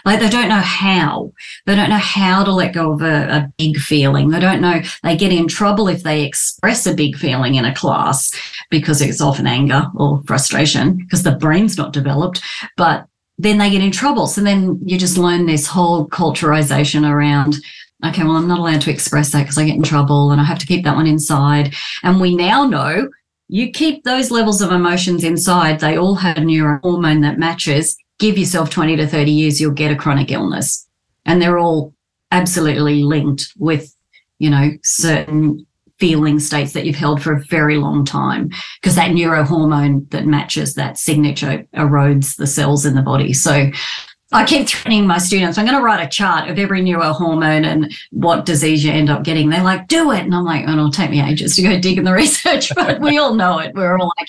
[0.03, 1.31] like they don't know how.
[1.65, 4.29] They don't know how to let go of a, a, big feeling.
[4.29, 4.81] They don't know.
[5.03, 8.31] They get in trouble if they express a big feeling in a class
[8.69, 12.41] because it's often anger or frustration because the brain's not developed.
[12.77, 14.27] But then they get in trouble.
[14.27, 17.55] So then you just learn this whole culturalization around.
[18.05, 20.43] Okay, well, I'm not allowed to express that because I get in trouble and I
[20.45, 21.73] have to keep that one inside.
[22.03, 23.09] And we now know
[23.47, 27.95] you keep those levels of emotions inside, they all have a neurohormone that matches.
[28.17, 30.87] Give yourself 20 to 30 years, you'll get a chronic illness.
[31.25, 31.93] And they're all
[32.31, 33.93] absolutely linked with,
[34.39, 35.65] you know, certain
[35.99, 38.49] feeling states that you've held for a very long time
[38.81, 43.31] because that neurohormone that matches that signature erodes the cells in the body.
[43.31, 43.67] So
[44.35, 47.93] I keep threatening my students, I'm going to write a chart of every neurohormone and
[48.11, 49.49] what disease you end up getting.
[49.49, 50.19] They're like, do it.
[50.19, 52.99] And I'm like, oh, it'll take me ages to go dig in the research, but
[52.99, 53.73] we all know it.
[53.73, 54.27] We're all like,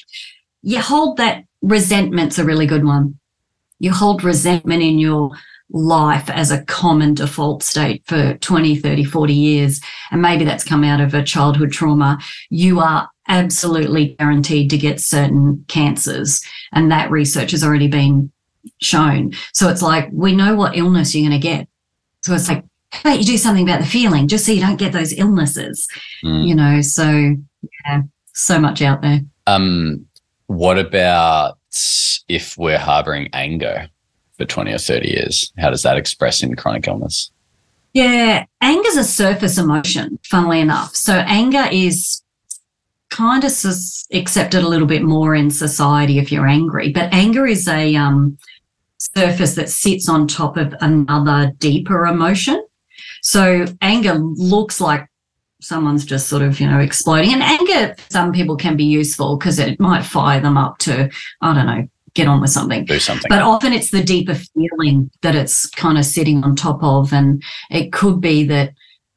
[0.62, 3.18] you hold that resentment's a really good one.
[3.80, 5.32] You hold resentment in your
[5.70, 9.80] life as a common default state for 20, 30, 40 years.
[10.12, 12.18] And maybe that's come out of a childhood trauma.
[12.48, 16.40] You are absolutely guaranteed to get certain cancers.
[16.72, 18.30] And that research has already been
[18.80, 19.32] shown.
[19.52, 21.68] So it's like, we know what illness you're going to get.
[22.22, 24.78] So it's like, how about you do something about the feeling just so you don't
[24.78, 25.86] get those illnesses,
[26.24, 26.46] Mm.
[26.46, 26.80] you know?
[26.80, 27.36] So,
[27.84, 28.02] yeah,
[28.32, 29.20] so much out there.
[29.46, 30.06] Um,
[30.46, 31.58] what about
[32.28, 33.88] if we're harboring anger
[34.36, 35.52] for 20 or 30 years?
[35.58, 37.30] How does that express in chronic illness?
[37.92, 40.94] Yeah, anger's a surface emotion, funnily enough.
[40.94, 42.22] So anger is
[43.10, 43.52] kind of
[44.12, 48.36] accepted a little bit more in society if you're angry, but anger is a um,
[49.16, 52.64] surface that sits on top of another deeper emotion.
[53.22, 55.08] So anger looks like
[55.60, 57.32] someone's just sort of, you know, exploding.
[57.32, 61.54] And anger, some people can be useful because it might fire them up to, I
[61.54, 62.84] don't know, get on with something.
[62.84, 63.28] Do something.
[63.28, 67.12] But often it's the deeper feeling that it's kind of sitting on top of.
[67.12, 68.72] And it could be that,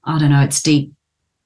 [0.06, 0.94] I don't know, it's deep,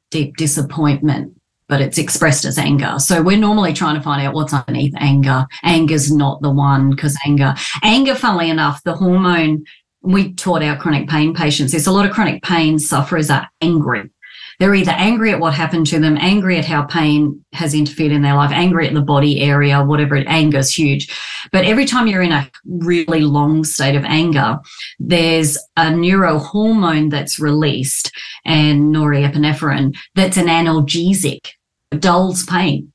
[0.09, 1.39] deep disappointment,
[1.73, 2.99] but it's expressed as anger.
[2.99, 5.47] So we're normally trying to find out what's underneath anger.
[5.63, 9.65] Anger's not the one because anger, anger, funnily enough, the hormone
[10.03, 14.11] we taught our chronic pain patients, there's a lot of chronic pain sufferers are angry.
[14.59, 18.21] they're either angry at what happened to them, angry at how pain has interfered in
[18.21, 21.13] their life, angry at the body area, whatever it anger's huge.
[21.51, 24.59] But every time you're in a really long state of anger,
[24.99, 28.11] there's a neurohormone that's released
[28.45, 31.49] and norepinephrine that's an analgesic,
[31.93, 32.91] dulls pain.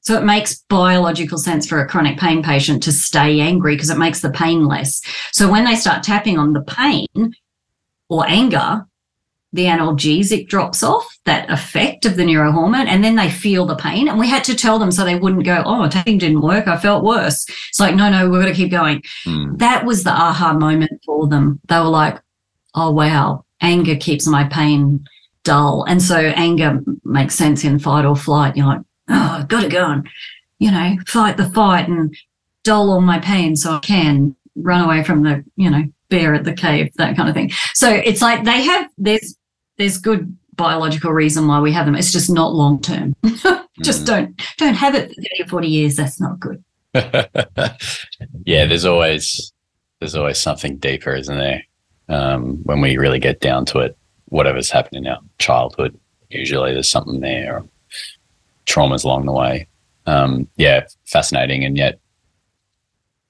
[0.00, 3.98] So it makes biological sense for a chronic pain patient to stay angry because it
[3.98, 5.02] makes the pain less.
[5.32, 7.34] So when they start tapping on the pain
[8.08, 8.86] or anger,
[9.52, 14.08] the analgesic drops off, that effect of the neurohormone, and then they feel the pain.
[14.08, 16.68] And we had to tell them so they wouldn't go, Oh, tapping didn't work.
[16.68, 17.46] I felt worse.
[17.68, 19.02] It's like, no, no, we're going to keep going.
[19.26, 19.58] Mm.
[19.58, 21.60] That was the aha moment for them.
[21.68, 22.20] They were like,
[22.74, 25.04] Oh, wow, anger keeps my pain
[25.48, 25.84] dull.
[25.88, 28.54] And so anger makes sense in fight or flight.
[28.54, 30.06] You're like, Oh, I've got to go and,
[30.58, 32.14] you know, fight the fight and
[32.62, 36.44] dull all my pain so I can run away from the, you know, bear at
[36.44, 37.50] the cave, that kind of thing.
[37.72, 39.36] So it's like they have there's
[39.78, 41.94] there's good biological reason why we have them.
[41.94, 43.16] It's just not long term.
[43.80, 44.06] just mm.
[44.06, 45.96] don't don't have it for 30 or 40 years.
[45.96, 46.62] That's not good.
[48.44, 49.52] yeah, there's always
[50.00, 51.62] there's always something deeper, isn't there?
[52.10, 53.97] Um, when we really get down to it,
[54.28, 55.98] whatever's happened in our childhood,
[56.30, 57.68] usually there's something there, or
[58.66, 59.66] traumas along the way.
[60.06, 61.98] Um, yeah, fascinating, and yet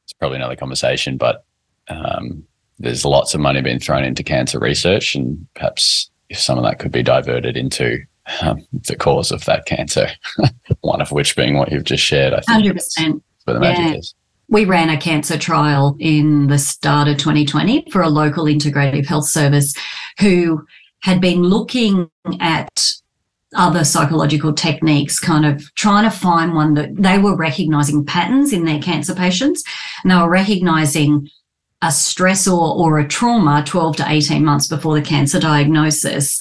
[0.05, 1.17] it's probably another conversation.
[1.17, 1.45] But
[1.89, 2.45] um,
[2.79, 6.79] there's lots of money being thrown into cancer research, and perhaps if some of that
[6.79, 8.05] could be diverted into
[8.43, 10.09] um, the cause of that cancer,
[10.81, 12.35] one of which being what you've just shared.
[12.35, 13.21] I think 100%.
[13.45, 13.95] Where the magic yeah.
[13.95, 14.15] is.
[14.51, 19.29] We ran a cancer trial in the start of 2020 for a local integrative health
[19.29, 19.75] service
[20.21, 20.65] who
[21.03, 22.69] had been looking at
[23.55, 28.65] other psychological techniques, kind of trying to find one that they were recognizing patterns in
[28.65, 29.65] their cancer patients.
[30.03, 31.29] And they were recognizing
[31.81, 36.41] a stressor or a trauma 12 to 18 months before the cancer diagnosis.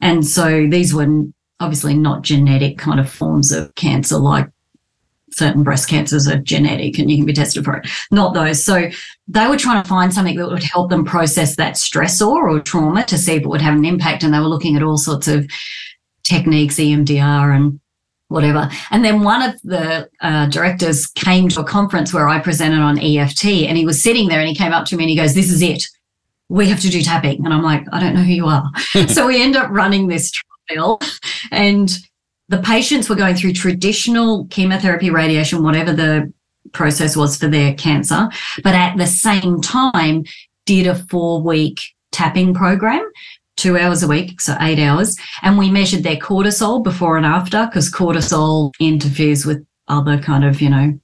[0.00, 1.24] And so these were
[1.60, 4.48] obviously not genetic kind of forms of cancer like
[5.34, 7.88] certain breast cancers are genetic and you can be tested for it.
[8.10, 8.64] Not those.
[8.64, 8.88] So
[9.28, 13.04] they were trying to find something that would help them process that stressor or trauma
[13.04, 14.22] to see if it would have an impact.
[14.22, 15.48] And they were looking at all sorts of
[16.22, 17.80] techniques, EMDR and
[18.28, 18.68] whatever.
[18.90, 22.98] And then one of the uh, directors came to a conference where I presented on
[22.98, 25.34] EFT and he was sitting there and he came up to me and he goes,
[25.34, 25.84] This is it.
[26.48, 27.44] We have to do tapping.
[27.44, 28.70] And I'm like, I don't know who you are.
[29.08, 30.30] so we end up running this
[30.68, 31.00] trial
[31.50, 31.90] and
[32.48, 36.32] the patients were going through traditional chemotherapy, radiation, whatever the
[36.72, 38.28] process was for their cancer,
[38.62, 40.24] but at the same time,
[40.66, 41.80] did a four week
[42.10, 43.06] tapping program
[43.56, 45.16] two hours a week, so eight hours.
[45.42, 50.60] And we measured their cortisol before and after because cortisol interferes with other kind of,
[50.60, 50.98] you know,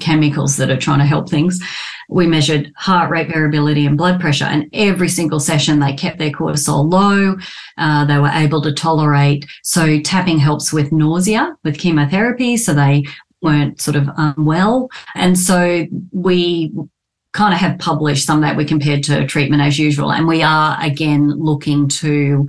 [0.00, 1.60] chemicals that are trying to help things.
[2.08, 6.30] We measured heart rate variability and blood pressure, and every single session they kept their
[6.30, 7.36] cortisol low.
[7.76, 9.46] Uh, they were able to tolerate.
[9.62, 12.56] So, tapping helps with nausea with chemotherapy.
[12.56, 13.04] So, they
[13.42, 14.88] weren't sort of unwell.
[15.14, 16.72] And so, we
[17.32, 20.10] kind of have published some that we compared to treatment as usual.
[20.10, 22.48] And we are again looking to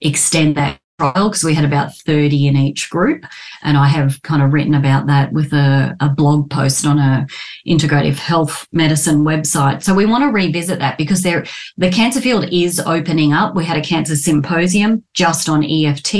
[0.00, 3.24] extend that trial because we had about 30 in each group.
[3.62, 7.26] And I have kind of written about that with a, a blog post on a
[7.66, 9.82] integrative health medicine website.
[9.82, 11.44] So we want to revisit that because there
[11.76, 13.54] the cancer field is opening up.
[13.54, 16.14] We had a cancer symposium just on EFT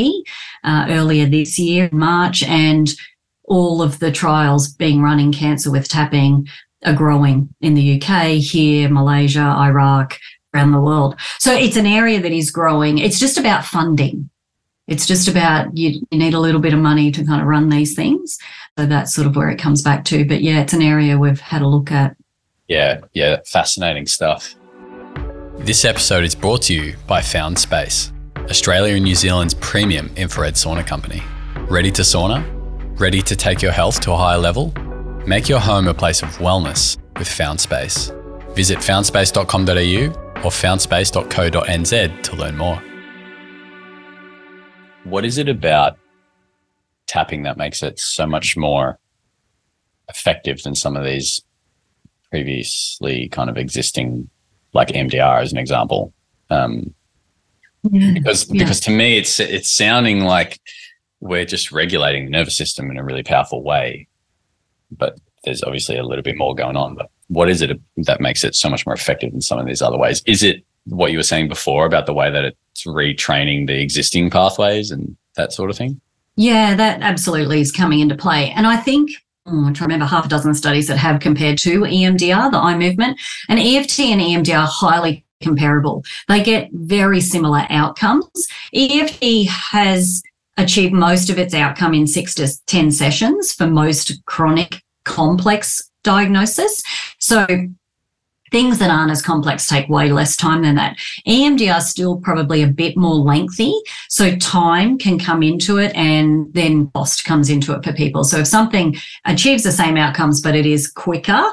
[0.64, 2.88] uh, earlier this year, in March, and
[3.44, 6.48] all of the trials being run in cancer with tapping
[6.84, 10.18] are growing in the UK, here, Malaysia, Iraq,
[10.54, 11.18] around the world.
[11.38, 12.98] So it's an area that is growing.
[12.98, 14.30] It's just about funding.
[14.86, 17.68] It's just about you, you need a little bit of money to kind of run
[17.68, 18.38] these things.
[18.78, 20.24] So that's sort of where it comes back to.
[20.24, 22.16] But yeah, it's an area we've had a look at.
[22.68, 24.54] Yeah, yeah, fascinating stuff.
[25.58, 28.12] This episode is brought to you by Found Space,
[28.50, 31.22] Australia and New Zealand's premium infrared sauna company.
[31.68, 32.44] Ready to sauna?
[33.00, 34.72] Ready to take your health to a higher level?
[35.26, 38.12] Make your home a place of wellness with Found Space.
[38.50, 42.82] Visit foundspace.com.au or foundspace.co.nz to learn more.
[45.08, 45.98] What is it about
[47.06, 48.98] tapping that makes it so much more
[50.08, 51.40] effective than some of these
[52.30, 54.28] previously kind of existing,
[54.72, 56.12] like MDR as an example?
[56.50, 56.94] Um,
[57.90, 58.12] yeah.
[58.14, 58.64] Because yeah.
[58.64, 60.60] because to me, it's it's sounding like
[61.20, 64.08] we're just regulating the nervous system in a really powerful way
[64.90, 66.94] but there's obviously a little bit more going on.
[66.94, 69.82] But what is it that makes it so much more effective than some of these
[69.82, 70.22] other ways?
[70.26, 74.30] Is it what you were saying before about the way that it's retraining the existing
[74.30, 76.00] pathways and that sort of thing?
[76.36, 78.50] Yeah, that absolutely is coming into play.
[78.50, 79.10] And I think
[79.46, 82.76] oh, trying to remember half a dozen studies that have compared to EMDR, the eye
[82.76, 83.18] movement,
[83.48, 86.04] and EFT and EMDR are highly comparable.
[86.28, 88.46] They get very similar outcomes.
[88.74, 90.22] EFT has
[90.56, 96.82] achieved most of its outcome in six to 10 sessions for most chronic complex diagnosis.
[97.18, 97.46] So
[98.50, 100.96] things that aren't as complex take way less time than that.
[101.26, 103.74] EMDR is still probably a bit more lengthy.
[104.08, 108.24] So time can come into it and then cost comes into it for people.
[108.24, 111.44] So if something achieves the same outcomes, but it is quicker,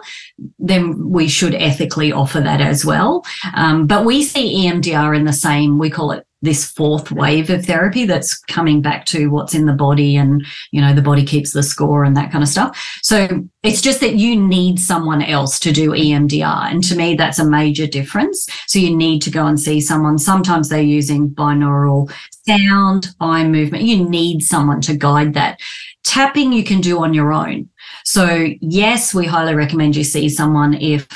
[0.60, 3.26] then we should ethically offer that as well.
[3.56, 7.66] Um, but we see EMDR in the same, we call it this fourth wave of
[7.66, 11.54] therapy that's coming back to what's in the body and you know the body keeps
[11.54, 12.78] the score and that kind of stuff.
[13.02, 17.40] So it's just that you need someone else to do EMDR and to me that's
[17.40, 18.48] a major difference.
[18.68, 20.20] So you need to go and see someone.
[20.20, 22.14] Sometimes they're using binaural
[22.46, 23.86] sound eye movement.
[23.86, 25.60] You need someone to guide that.
[26.04, 27.70] Tapping you can do on your own.
[28.04, 31.08] So yes we highly recommend you see someone if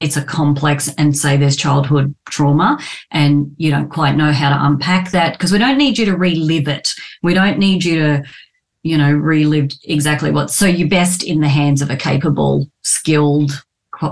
[0.00, 2.78] it's a complex and say there's childhood trauma
[3.10, 6.16] and you don't quite know how to unpack that because we don't need you to
[6.16, 6.90] relive it.
[7.22, 8.24] We don't need you to,
[8.82, 10.50] you know, relive exactly what.
[10.50, 13.64] So you're best in the hands of a capable, skilled,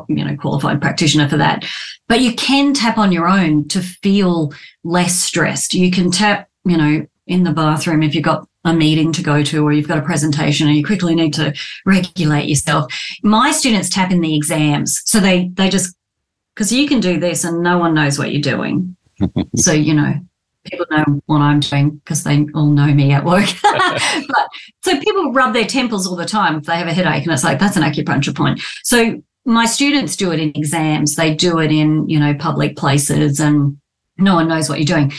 [0.09, 1.65] you know, qualified practitioner for that.
[2.09, 5.75] But you can tap on your own to feel less stressed.
[5.75, 9.43] You can tap, you know, in the bathroom if you've got a meeting to go
[9.45, 11.55] to or you've got a presentation and you quickly need to
[11.87, 12.93] regulate yourself.
[13.23, 15.01] My students tap in the exams.
[15.07, 15.97] So they they just
[16.55, 18.97] because you can do this and no one knows what you're doing.
[19.57, 20.15] so, you know,
[20.65, 23.49] people know what I'm doing because they all know me at work.
[23.63, 24.49] but
[24.83, 27.45] so people rub their temples all the time if they have a headache and it's
[27.45, 28.61] like that's an acupuncture point.
[28.83, 33.39] So my students do it in exams, they do it in, you know, public places
[33.39, 33.79] and
[34.19, 35.13] no one knows what you're doing.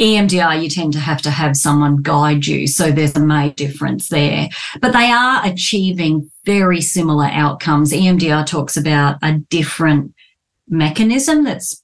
[0.00, 2.66] EMDR, you tend to have to have someone guide you.
[2.66, 4.48] So there's a major difference there.
[4.80, 7.92] But they are achieving very similar outcomes.
[7.92, 10.14] EMDR talks about a different
[10.68, 11.82] mechanism that's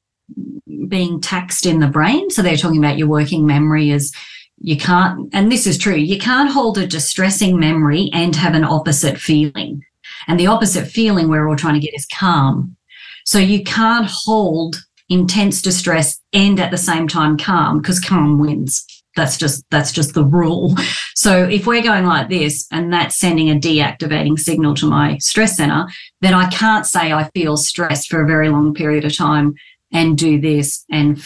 [0.89, 2.31] being taxed in the brain.
[2.31, 4.13] So they're talking about your working memory as
[4.59, 8.65] you can't, and this is true, you can't hold a distressing memory and have an
[8.65, 9.83] opposite feeling.
[10.27, 12.77] And the opposite feeling we're all trying to get is calm.
[13.25, 14.77] So you can't hold
[15.11, 18.87] intense distress and at the same time calm because calm wins.
[19.17, 20.75] That's just that's just the rule.
[21.15, 25.59] So if we're going like this and that's sending a deactivating signal to my stress
[25.59, 25.87] center
[26.23, 29.55] then i can't say i feel stressed for a very long period of time
[29.93, 31.23] and do this and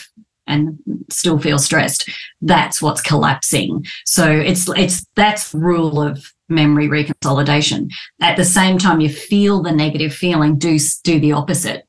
[0.47, 0.79] and
[1.11, 2.09] still feel stressed.
[2.43, 3.85] That's what's collapsing.
[4.05, 7.89] So it's it's that's rule of memory reconsolidation.
[8.21, 11.87] At the same time you feel the negative feeling do do the opposite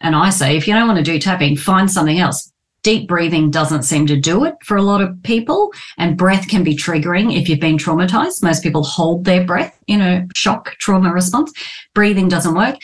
[0.00, 2.50] and I say, if you don't want to do tapping, find something else.
[2.82, 6.64] Deep breathing doesn't seem to do it for a lot of people, and breath can
[6.64, 8.42] be triggering if you've been traumatized.
[8.42, 11.52] Most people hold their breath in a shock trauma response.
[11.94, 12.76] Breathing doesn't work.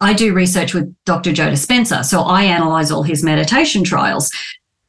[0.00, 1.32] I do research with Dr.
[1.32, 4.30] Joe Dispenza, so I analyze all his meditation trials.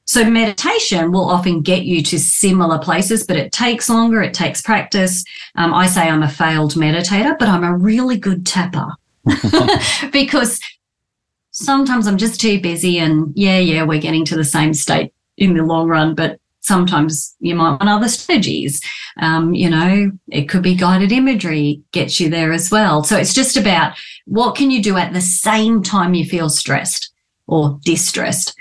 [0.06, 4.24] So meditation will often get you to similar places, but it takes longer.
[4.24, 5.24] It takes practice.
[5.56, 8.96] Um, I say I'm a failed meditator, but I'm a really good tapper
[10.12, 10.60] because
[11.60, 15.56] sometimes I'm just too busy and yeah, yeah, we're getting to the same state in
[15.56, 18.82] the long run, but sometimes you might want other strategies.
[19.22, 23.04] Um, you know, it could be guided imagery gets you there as well.
[23.04, 27.12] So it's just about what can you do at the same time you feel stressed
[27.48, 28.56] or distressed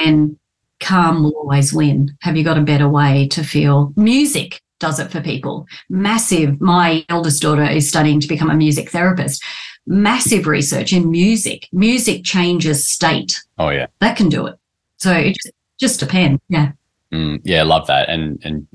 [0.00, 0.38] and
[0.80, 2.16] calm will always win.
[2.20, 4.60] Have you got a better way to feel music?
[4.80, 5.66] Does it for people?
[5.88, 6.60] Massive.
[6.60, 9.42] My eldest daughter is studying to become a music therapist
[9.86, 11.68] massive research in music.
[11.72, 13.42] Music changes state.
[13.58, 14.56] Oh yeah, that can do it.
[14.98, 16.40] So it just, just depends.
[16.48, 16.72] Yeah.
[17.12, 18.08] Mm, yeah, love that.
[18.08, 18.66] And and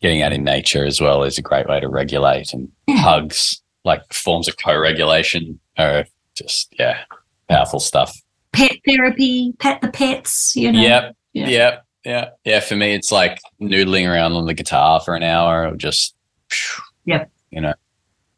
[0.00, 2.52] getting out in nature as well is a great way to regulate.
[2.52, 2.96] And yeah.
[2.96, 6.04] hugs, like forms of co-regulation, are
[6.34, 7.00] just yeah,
[7.48, 8.16] powerful stuff.
[8.52, 10.54] Pet therapy, pet the pets.
[10.56, 10.80] You know.
[10.80, 11.16] Yep.
[11.32, 11.48] Yeah.
[11.48, 11.84] Yep.
[12.04, 12.28] Yeah.
[12.44, 12.60] Yeah.
[12.60, 16.14] For me, it's like noodling around on the guitar for an hour or just.
[17.04, 17.30] Yep.
[17.50, 17.74] You know,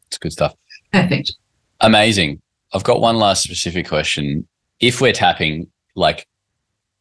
[0.07, 0.55] it's good stuff.
[0.93, 1.33] Perfect.
[1.81, 2.41] Amazing.
[2.73, 4.47] I've got one last specific question.
[4.79, 6.27] If we're tapping, like,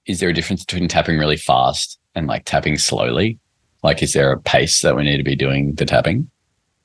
[0.07, 3.39] is there a difference between tapping really fast and like tapping slowly?
[3.83, 6.31] Like, is there a pace that we need to be doing the tapping?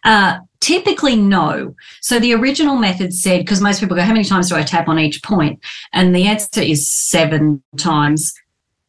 [0.04, 1.74] Uh, typically, no.
[2.02, 4.88] So the original method said, because most people go, how many times do I tap
[4.88, 5.60] on each point?
[5.94, 8.34] And the answer is seven times,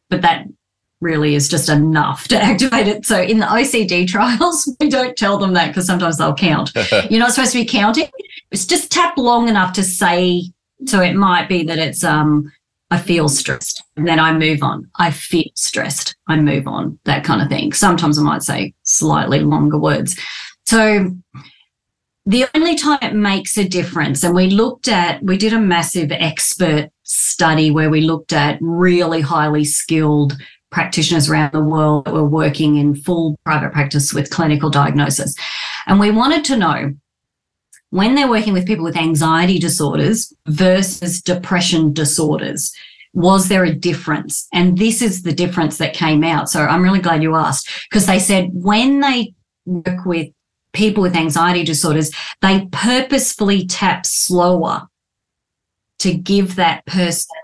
[0.09, 0.45] but that
[1.01, 3.05] really is just enough to activate it.
[3.05, 6.71] So in the OCD trials, we don't tell them that because sometimes they'll count.
[7.09, 8.09] You're not supposed to be counting.
[8.51, 10.43] It's just tap long enough to say.
[10.85, 12.51] So it might be that it's um
[12.89, 14.89] I feel stressed and then I move on.
[14.95, 16.15] I feel stressed.
[16.27, 16.99] I move on.
[17.03, 17.73] That kind of thing.
[17.73, 20.17] Sometimes I might say slightly longer words.
[20.65, 21.11] So
[22.25, 26.11] the only time it makes a difference, and we looked at, we did a massive
[26.11, 30.35] expert study where we looked at really highly skilled
[30.69, 35.33] practitioners around the world that were working in full private practice with clinical diagnosis.
[35.85, 36.93] And we wanted to know
[37.89, 42.73] when they're working with people with anxiety disorders versus depression disorders,
[43.13, 44.47] was there a difference?
[44.53, 46.49] And this is the difference that came out.
[46.49, 49.33] So I'm really glad you asked because they said when they
[49.65, 50.27] work with
[50.73, 52.11] people with anxiety disorders,
[52.41, 54.87] they purposefully tap slower
[55.99, 57.35] to give that person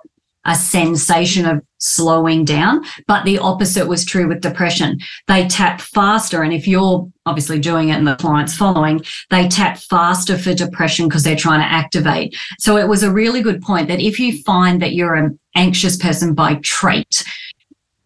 [0.45, 2.83] a sensation of slowing down.
[3.07, 4.99] But the opposite was true with depression.
[5.27, 6.43] They tap faster.
[6.43, 11.07] And if you're obviously doing it and the client's following, they tap faster for depression
[11.07, 12.35] because they're trying to activate.
[12.59, 15.97] So it was a really good point that if you find that you're an anxious
[15.97, 17.23] person by trait,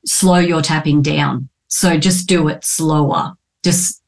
[0.06, 1.50] slow your tapping down.
[1.70, 3.34] So just do it slower.
[3.64, 4.02] Just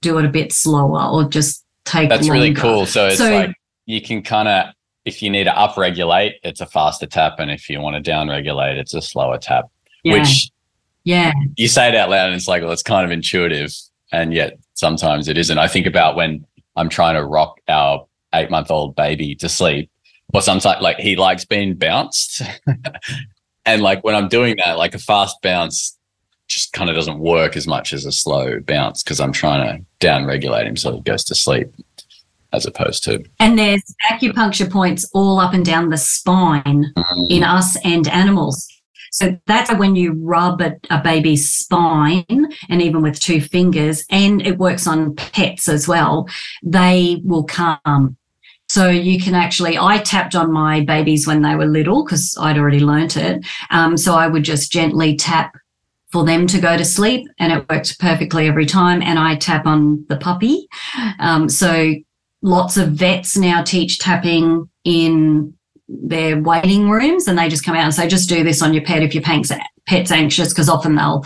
[0.00, 2.32] do it a bit slower or just take That's longer.
[2.32, 2.86] really cool.
[2.86, 3.54] So it's So- like
[3.86, 4.66] you can kind of
[5.08, 8.76] if you need to upregulate, it's a faster tap, and if you want to downregulate,
[8.76, 9.64] it's a slower tap.
[10.04, 10.12] Yeah.
[10.12, 10.50] Which
[11.04, 11.32] yeah.
[11.56, 13.74] you say it out loud, and it's like, well, it's kind of intuitive,
[14.12, 15.58] and yet sometimes it isn't.
[15.58, 16.46] I think about when
[16.76, 19.90] I'm trying to rock our eight month old baby to sleep,
[20.32, 22.42] or sometimes like he likes being bounced,
[23.66, 25.98] and like when I'm doing that, like a fast bounce
[26.48, 30.06] just kind of doesn't work as much as a slow bounce because I'm trying to
[30.06, 31.70] downregulate him so he goes to sleep,
[32.52, 36.92] as opposed to And there's acupuncture points all up and down the spine
[37.28, 38.66] in us and animals.
[39.10, 42.24] So that's when you rub a, a baby's spine
[42.68, 46.28] and even with two fingers, and it works on pets as well,
[46.62, 48.16] they will calm.
[48.68, 52.58] So you can actually, I tapped on my babies when they were little because I'd
[52.58, 53.44] already learnt it.
[53.70, 55.54] Um, so I would just gently tap
[56.12, 59.00] for them to go to sleep and it worked perfectly every time.
[59.02, 60.68] And I tap on the puppy.
[61.18, 61.94] Um, so
[62.42, 65.54] lots of vets now teach tapping in
[65.88, 68.84] their waiting rooms and they just come out and say, just do this on your
[68.84, 69.50] pet if your pet's,
[69.86, 71.24] pet's anxious, because often they'll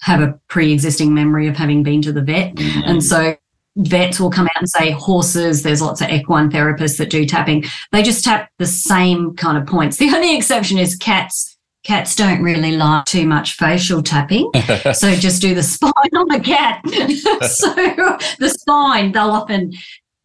[0.00, 2.54] have a pre existing memory of having been to the vet.
[2.54, 2.80] Mm-hmm.
[2.84, 3.36] And so
[3.76, 7.64] vets will come out and say horses, there's lots of equine therapists that do tapping.
[7.92, 9.98] They just tap the same kind of points.
[9.98, 11.56] The only exception is cats.
[11.82, 14.50] Cats don't really like too much facial tapping.
[14.94, 16.82] So just do the spine on the cat.
[17.48, 17.74] so
[18.38, 19.72] the spine, they'll often,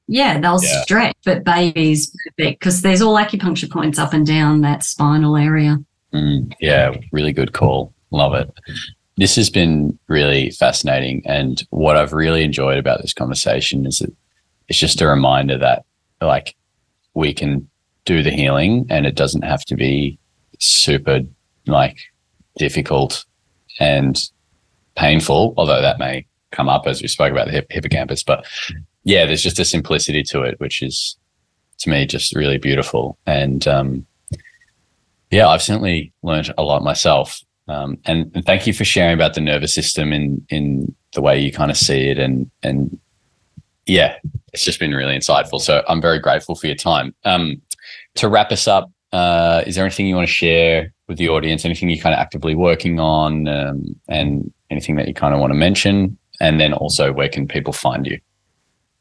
[0.08, 0.82] yeah, they'll Yeah.
[0.84, 5.78] stretch, but babies perfect because there's all acupuncture points up and down that spinal area.
[6.14, 7.94] Mm, yeah, really good call.
[8.12, 8.50] Love it.
[9.18, 11.22] This has been really fascinating.
[11.26, 14.14] And what I've really enjoyed about this conversation is that
[14.68, 15.86] it's just a reminder that,
[16.22, 16.56] like,
[17.14, 17.68] we can
[18.06, 20.18] do the healing and it doesn't have to be
[20.60, 21.22] super,
[21.66, 21.98] like,
[22.58, 23.26] difficult
[23.80, 24.30] and
[24.96, 28.24] painful, although that may come up as we spoke about the hip- hippocampus.
[28.24, 28.46] But
[29.06, 31.16] yeah, there's just a simplicity to it, which is,
[31.78, 33.18] to me, just really beautiful.
[33.26, 34.06] And, um,
[35.32, 37.42] yeah, I've certainly learned a lot myself.
[37.68, 41.40] Um, and, and thank you for sharing about the nervous system in in the way
[41.40, 43.00] you kind of see it, and and
[43.88, 44.18] yeah,
[44.54, 45.60] it's just been really insightful.
[45.60, 47.16] So I'm very grateful for your time.
[47.24, 47.62] Um,
[48.16, 51.66] to wrap us up, uh, is there anything you want to share with the audience?
[51.66, 55.52] Anything you're kind of actively working on, um, and anything that you kind of want
[55.52, 56.18] to mention?
[56.40, 58.20] And then also, where can people find you?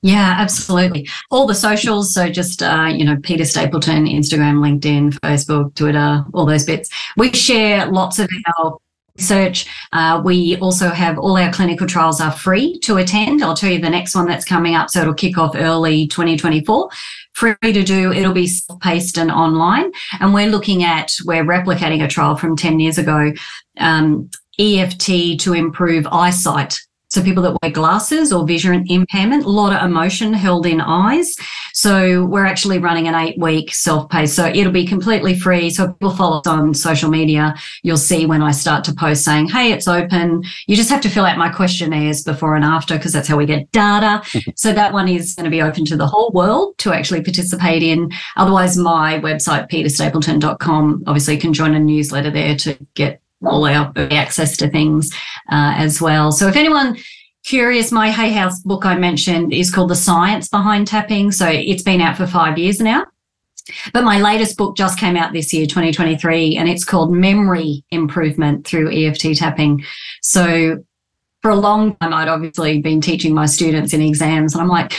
[0.04, 1.08] Yeah, absolutely.
[1.30, 2.12] All the socials.
[2.12, 6.90] So just, uh, you know, Peta Stapleton, Instagram, LinkedIn, Facebook, Twitter, all those bits.
[7.16, 8.28] We share lots of
[8.58, 8.76] our
[9.16, 9.66] research.
[9.94, 13.42] Uh, we also have all our clinical trials are free to attend.
[13.42, 14.90] I'll tell you the next one that's coming up.
[14.90, 16.90] So it'll kick off early 2024.
[17.32, 18.12] Free to do.
[18.12, 19.90] It'll be self-paced and online.
[20.20, 23.32] And we're looking at, we're replicating a trial from 10 years ago,
[23.78, 24.28] um,
[24.58, 26.78] EFT to improve eyesight
[27.14, 31.36] so people that wear glasses or vision impairment, a lot of emotion held in eyes.
[31.72, 34.34] So we're actually running an eight week self-paced.
[34.34, 35.70] So it'll be completely free.
[35.70, 39.24] So if people follow us on social media, you'll see when I start to post
[39.24, 40.42] saying, Hey, it's open.
[40.66, 43.46] You just have to fill out my questionnaires before and after because that's how we
[43.46, 44.22] get data.
[44.56, 47.84] so that one is going to be open to the whole world to actually participate
[47.84, 48.10] in.
[48.36, 53.92] Otherwise, my website, petastapleton.com, obviously you can join a newsletter there to get all our
[53.96, 55.10] access to things
[55.50, 56.32] uh, as well.
[56.32, 56.96] So if anyone
[57.44, 61.32] curious, my Hay House book I mentioned is called The Science Behind Tapping.
[61.32, 63.06] So it's been out for five years now.
[63.92, 68.66] But my latest book just came out this year, 2023, and it's called Memory Improvement
[68.66, 69.84] Through EFT Tapping.
[70.20, 70.84] So
[71.40, 74.92] for a long time, I'd obviously been teaching my students in exams, and I'm like,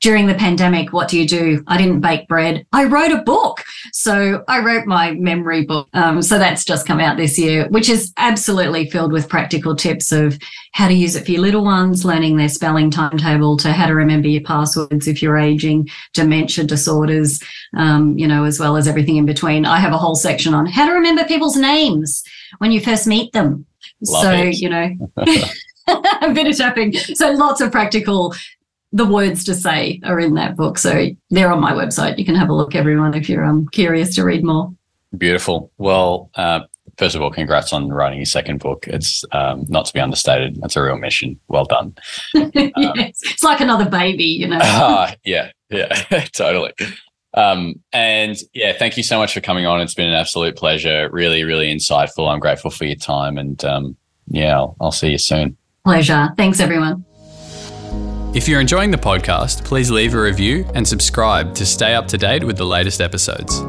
[0.00, 1.64] during the pandemic, what do you do?
[1.66, 2.66] I didn't bake bread.
[2.72, 3.64] I wrote a book.
[3.92, 5.88] So I wrote my memory book.
[5.92, 10.12] Um, so that's just come out this year, which is absolutely filled with practical tips
[10.12, 10.38] of
[10.72, 13.94] how to use it for your little ones, learning their spelling timetable, to how to
[13.94, 17.42] remember your passwords if you're aging, dementia disorders,
[17.76, 19.64] um, you know, as well as everything in between.
[19.64, 22.22] I have a whole section on how to remember people's names
[22.58, 23.66] when you first meet them.
[24.02, 24.56] Love so, it.
[24.56, 24.90] you know,
[25.88, 26.92] a bit of tapping.
[26.92, 28.34] So lots of practical
[28.92, 30.78] the words to say are in that book.
[30.78, 32.18] So they're on my website.
[32.18, 34.72] You can have a look, everyone, if you're um, curious to read more.
[35.16, 35.70] Beautiful.
[35.78, 36.60] Well, uh,
[36.98, 38.86] first of all, congrats on writing your second book.
[38.88, 40.60] It's um, not to be understated.
[40.60, 41.38] That's a real mission.
[41.48, 41.94] Well done.
[42.34, 42.72] yes.
[42.76, 44.58] Um, it's like another baby, you know.
[44.60, 45.94] uh, yeah, yeah,
[46.32, 46.72] totally.
[47.34, 49.80] Um, and yeah, thank you so much for coming on.
[49.80, 51.08] It's been an absolute pleasure.
[51.12, 52.30] Really, really insightful.
[52.30, 53.36] I'm grateful for your time.
[53.36, 53.96] And um,
[54.28, 55.56] yeah, I'll, I'll see you soon.
[55.84, 56.30] Pleasure.
[56.36, 57.05] Thanks, everyone.
[58.36, 62.18] If you're enjoying the podcast, please leave a review and subscribe to stay up to
[62.18, 63.62] date with the latest episodes.